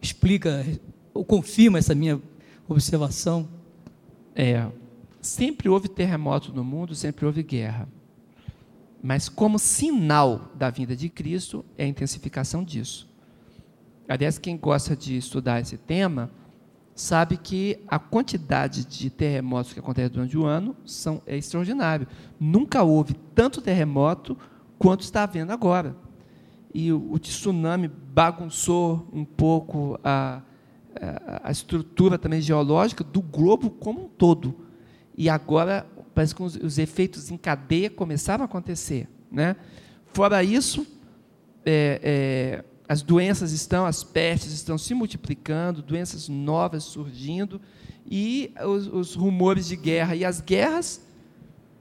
explica 0.00 0.64
ou 1.12 1.24
confirma 1.24 1.76
essa 1.76 1.92
minha 1.92 2.20
observação? 2.68 3.48
É, 4.36 4.68
sempre 5.20 5.68
houve 5.68 5.88
terremoto 5.88 6.52
no 6.52 6.62
mundo, 6.62 6.94
sempre 6.94 7.26
houve 7.26 7.42
guerra. 7.42 7.88
Mas 9.02 9.28
como 9.28 9.58
sinal 9.58 10.52
da 10.54 10.70
vinda 10.70 10.94
de 10.94 11.08
Cristo 11.08 11.64
é 11.76 11.84
a 11.84 11.88
intensificação 11.88 12.62
disso. 12.62 13.08
Aliás, 14.08 14.38
quem 14.38 14.56
gosta 14.56 14.94
de 14.94 15.16
estudar 15.16 15.60
esse 15.60 15.76
tema 15.76 16.30
sabe 16.94 17.36
que 17.36 17.80
a 17.88 17.98
quantidade 17.98 18.84
de 18.84 19.10
terremotos 19.10 19.72
que 19.72 19.80
acontecem 19.80 20.10
durante 20.10 20.36
o 20.38 20.44
ano 20.44 20.76
são, 20.84 21.20
é 21.26 21.36
extraordinário. 21.36 22.06
Nunca 22.38 22.82
houve 22.82 23.14
tanto 23.34 23.60
terremoto 23.60 24.36
quanto 24.78 25.02
está 25.02 25.22
havendo 25.24 25.52
agora 25.52 25.96
e 26.74 26.92
o, 26.92 27.12
o 27.12 27.18
tsunami 27.18 27.88
bagunçou 27.88 29.06
um 29.12 29.24
pouco 29.24 29.98
a, 30.02 30.42
a, 31.00 31.48
a, 31.48 31.50
estrutura 31.52 32.18
também 32.18 32.40
geológica 32.40 33.04
do 33.04 33.22
globo 33.22 33.70
como 33.70 34.06
um 34.06 34.08
todo. 34.08 34.56
E 35.16 35.30
agora 35.30 35.86
parece 36.12 36.34
que 36.34 36.42
os, 36.42 36.56
os 36.56 36.76
efeitos 36.76 37.30
em 37.30 37.36
cadeia 37.36 37.88
começaram 37.88 38.42
a 38.42 38.46
acontecer. 38.46 39.08
Né? 39.30 39.54
Fora 40.12 40.42
isso, 40.42 40.84
é, 41.64 42.00
é, 42.02 42.64
as 42.88 43.02
doenças 43.02 43.52
estão, 43.52 43.86
as 43.86 44.04
pestes 44.04 44.52
estão 44.52 44.76
se 44.76 44.92
multiplicando, 44.94 45.82
doenças 45.82 46.28
novas 46.28 46.84
surgindo, 46.84 47.60
e 48.06 48.52
os, 48.62 48.86
os 48.86 49.14
rumores 49.14 49.66
de 49.66 49.76
guerra. 49.76 50.14
E 50.14 50.24
as 50.24 50.40
guerras 50.40 51.00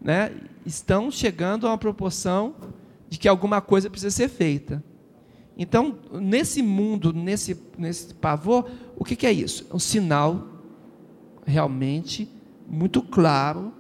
né, 0.01 0.31
estão 0.65 1.11
chegando 1.11 1.67
a 1.67 1.71
uma 1.71 1.77
proporção 1.77 2.55
de 3.09 3.19
que 3.19 3.27
alguma 3.27 3.61
coisa 3.61 3.89
precisa 3.89 4.11
ser 4.11 4.29
feita. 4.29 4.83
Então, 5.57 5.99
nesse 6.13 6.63
mundo, 6.63 7.13
nesse, 7.13 7.61
nesse 7.77 8.13
pavor, 8.13 8.69
o 8.95 9.03
que, 9.03 9.15
que 9.15 9.27
é 9.27 9.31
isso? 9.31 9.67
É 9.69 9.75
um 9.75 9.79
sinal 9.79 10.47
realmente 11.45 12.29
muito 12.67 13.01
claro 13.01 13.73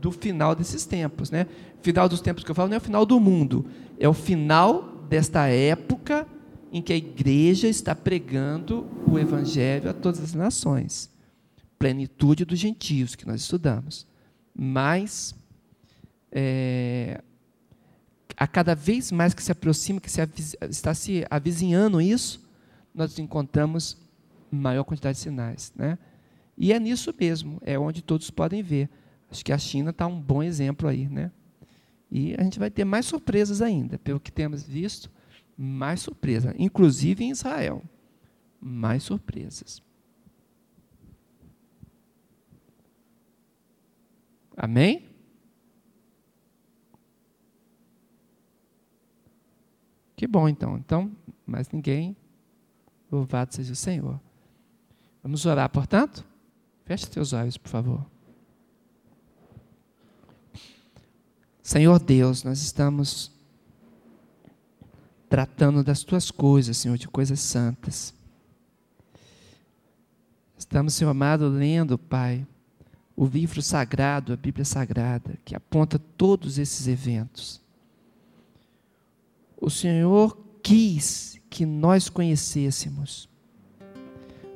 do 0.00 0.12
final 0.12 0.54
desses 0.54 0.84
tempos. 0.84 1.30
Né? 1.30 1.46
Final 1.82 2.08
dos 2.08 2.20
tempos 2.20 2.44
que 2.44 2.50
eu 2.50 2.54
falo 2.54 2.68
não 2.68 2.76
é 2.76 2.78
o 2.78 2.82
final 2.82 3.04
do 3.04 3.18
mundo, 3.18 3.66
é 3.98 4.08
o 4.08 4.12
final 4.12 4.95
desta 5.08 5.46
época 5.46 6.26
em 6.72 6.82
que 6.82 6.92
a 6.92 6.96
igreja 6.96 7.68
está 7.68 7.94
pregando 7.94 8.86
o 9.06 9.18
evangelho 9.18 9.88
a 9.88 9.94
todas 9.94 10.20
as 10.20 10.34
nações. 10.34 11.10
Plenitude 11.78 12.44
dos 12.44 12.58
gentios, 12.58 13.14
que 13.14 13.26
nós 13.26 13.40
estudamos. 13.40 14.06
Mas 14.54 15.34
é, 16.32 17.22
a 18.36 18.46
cada 18.46 18.74
vez 18.74 19.10
mais 19.10 19.32
que 19.32 19.42
se 19.42 19.52
aproxima, 19.52 20.00
que 20.00 20.10
se 20.10 20.20
está 20.68 20.92
se 20.92 21.24
avizinhando 21.30 22.00
isso, 22.00 22.46
nós 22.94 23.18
encontramos 23.18 23.96
maior 24.50 24.84
quantidade 24.84 25.16
de 25.16 25.22
sinais. 25.22 25.72
Né? 25.76 25.98
E 26.56 26.72
é 26.72 26.80
nisso 26.80 27.14
mesmo, 27.18 27.60
é 27.64 27.78
onde 27.78 28.02
todos 28.02 28.30
podem 28.30 28.62
ver. 28.62 28.88
Acho 29.30 29.44
que 29.44 29.52
a 29.52 29.58
China 29.58 29.90
está 29.90 30.06
um 30.06 30.20
bom 30.20 30.42
exemplo 30.42 30.88
aí. 30.88 31.08
Né? 31.08 31.30
E 32.10 32.34
a 32.38 32.42
gente 32.42 32.58
vai 32.58 32.70
ter 32.70 32.84
mais 32.84 33.06
surpresas 33.06 33.60
ainda, 33.60 33.98
pelo 33.98 34.20
que 34.20 34.30
temos 34.30 34.62
visto, 34.62 35.10
mais 35.56 36.00
surpresa, 36.00 36.54
inclusive 36.58 37.24
em 37.24 37.30
Israel. 37.30 37.82
Mais 38.60 39.02
surpresas. 39.02 39.82
Amém? 44.56 45.06
Que 50.16 50.26
bom 50.26 50.48
então. 50.48 50.78
Então, 50.78 51.12
mais 51.46 51.68
ninguém. 51.68 52.16
Louvado 53.12 53.54
seja 53.54 53.72
o 53.72 53.76
Senhor. 53.76 54.20
Vamos 55.22 55.44
orar, 55.44 55.68
portanto? 55.68 56.26
Feche 56.84 57.06
seus 57.06 57.32
olhos, 57.32 57.58
por 57.58 57.68
favor. 57.68 58.15
Senhor 61.66 61.98
Deus, 61.98 62.44
nós 62.44 62.62
estamos 62.62 63.32
tratando 65.28 65.82
das 65.82 66.04
tuas 66.04 66.30
coisas, 66.30 66.76
Senhor, 66.76 66.96
de 66.96 67.08
coisas 67.08 67.40
santas. 67.40 68.14
Estamos, 70.56 70.94
Senhor 70.94 71.10
amado, 71.10 71.48
lendo, 71.48 71.98
Pai, 71.98 72.46
o 73.16 73.26
livro 73.26 73.60
sagrado, 73.60 74.32
a 74.32 74.36
Bíblia 74.36 74.64
Sagrada, 74.64 75.36
que 75.44 75.56
aponta 75.56 75.98
todos 75.98 76.56
esses 76.56 76.86
eventos. 76.86 77.60
O 79.60 79.68
Senhor 79.68 80.38
quis 80.62 81.40
que 81.50 81.66
nós 81.66 82.08
conhecêssemos. 82.08 83.28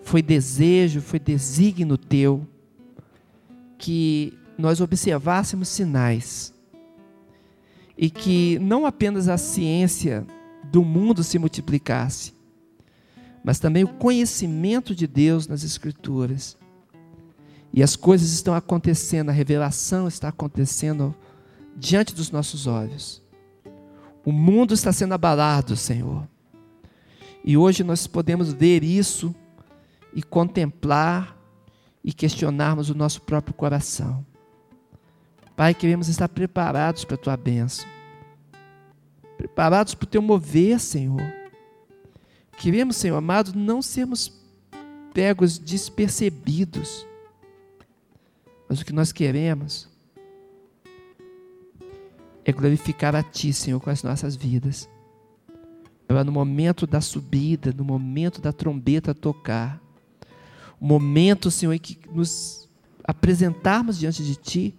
Foi 0.05 0.23
desejo, 0.23 1.01
foi 1.01 1.19
desígnio 1.19 1.99
teu 1.99 2.47
que 3.77 4.33
nós 4.57 4.81
observássemos 4.81 5.67
sinais 5.67 6.55
e 8.01 8.09
que 8.09 8.59
não 8.61 8.87
apenas 8.87 9.29
a 9.29 9.37
ciência 9.37 10.27
do 10.65 10.83
mundo 10.83 11.23
se 11.23 11.39
multiplicasse, 11.39 12.33
mas 13.45 13.59
também 13.59 13.85
o 13.85 13.89
conhecimento 13.89 14.95
de 14.95 15.07
Deus 15.07 15.47
nas 15.47 15.63
Escrituras 15.65 16.57
e 17.71 17.83
as 17.83 17.97
coisas 17.97 18.33
estão 18.33 18.55
acontecendo, 18.55 19.29
a 19.29 19.35
revelação 19.35 20.09
está 20.09 20.29
acontecendo 20.29 21.15
diante 21.77 22.15
dos 22.15 22.31
nossos 22.31 22.67
olhos. 22.67 23.23
O 24.25 24.33
mundo 24.33 24.73
está 24.73 24.95
sendo 24.95 25.13
abalado, 25.13 25.77
Senhor. 25.77 26.27
E 27.45 27.55
hoje 27.55 27.85
nós 27.85 28.07
podemos 28.07 28.51
ver 28.51 28.83
isso 28.83 29.35
e 30.15 30.23
contemplar 30.23 31.37
e 32.03 32.15
questionarmos 32.15 32.89
o 32.89 32.95
nosso 32.95 33.21
próprio 33.21 33.53
coração. 33.53 34.25
Pai, 35.61 35.75
queremos 35.75 36.09
estar 36.09 36.27
preparados 36.27 37.05
para 37.05 37.17
a 37.17 37.19
tua 37.19 37.37
bênção, 37.37 37.87
preparados 39.37 39.95
para 39.95 40.07
o 40.07 40.09
teu 40.09 40.23
mover, 40.23 40.81
Senhor. 40.81 41.21
Queremos, 42.57 42.97
Senhor 42.97 43.15
amado, 43.15 43.53
não 43.55 43.83
sermos 43.83 44.33
pegos 45.13 45.59
despercebidos 45.59 47.07
mas 48.71 48.81
o 48.81 48.87
que 48.87 48.93
nós 48.95 49.13
queremos 49.13 49.87
é 52.43 52.51
glorificar 52.53 53.15
a 53.15 53.23
Ti, 53.23 53.53
Senhor, 53.53 53.79
com 53.81 53.91
as 53.91 54.03
nossas 54.03 54.35
vidas. 54.35 54.89
Para 56.09 56.25
no 56.25 56.33
momento 56.33 56.87
da 56.87 57.03
subida, 57.03 57.71
no 57.71 57.85
momento 57.85 58.41
da 58.41 58.51
trombeta 58.51 59.15
tocar, 59.15 59.79
o 60.81 60.87
momento, 60.87 61.51
Senhor, 61.51 61.75
em 61.75 61.79
que 61.79 62.01
nos 62.11 62.67
apresentarmos 63.05 63.99
diante 63.99 64.25
de 64.25 64.37
Ti, 64.37 64.75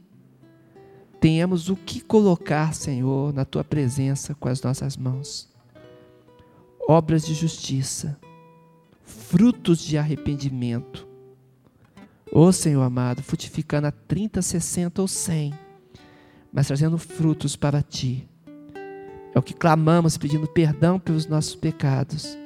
tenhamos 1.21 1.69
o 1.69 1.75
que 1.77 2.01
colocar, 2.01 2.73
Senhor, 2.73 3.31
na 3.33 3.45
Tua 3.45 3.63
presença 3.63 4.35
com 4.35 4.49
as 4.49 4.61
nossas 4.61 4.97
mãos. 4.97 5.47
Obras 6.85 7.25
de 7.25 7.33
justiça, 7.33 8.19
frutos 9.05 9.79
de 9.79 9.97
arrependimento, 9.97 11.07
Ô 12.33 12.45
oh, 12.45 12.51
Senhor 12.53 12.81
amado, 12.81 13.21
frutificando 13.21 13.87
a 13.87 13.91
30, 13.91 14.41
60 14.41 15.01
ou 15.01 15.07
100, 15.07 15.53
mas 16.51 16.67
trazendo 16.67 16.97
frutos 16.97 17.57
para 17.57 17.81
Ti. 17.81 18.25
É 19.35 19.37
o 19.37 19.41
que 19.41 19.53
clamamos 19.53 20.17
pedindo 20.17 20.47
perdão 20.47 20.97
pelos 20.97 21.27
nossos 21.27 21.55
pecados, 21.55 22.37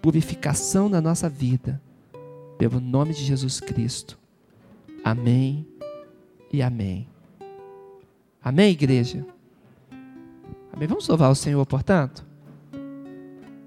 purificação 0.00 0.88
na 0.88 1.02
nossa 1.02 1.28
vida, 1.28 1.82
pelo 2.56 2.80
nome 2.80 3.12
de 3.12 3.22
Jesus 3.22 3.60
Cristo. 3.60 4.18
Amém 5.04 5.68
e 6.50 6.62
amém. 6.62 7.13
Amém, 8.44 8.72
igreja? 8.72 9.26
Amém. 10.70 10.86
Vamos 10.86 11.08
louvar 11.08 11.30
o 11.30 11.34
Senhor, 11.34 11.64
portanto? 11.64 12.26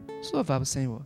Vamos 0.07 0.31
louvar 0.31 0.61
o 0.61 0.65
Senhor. 0.65 1.01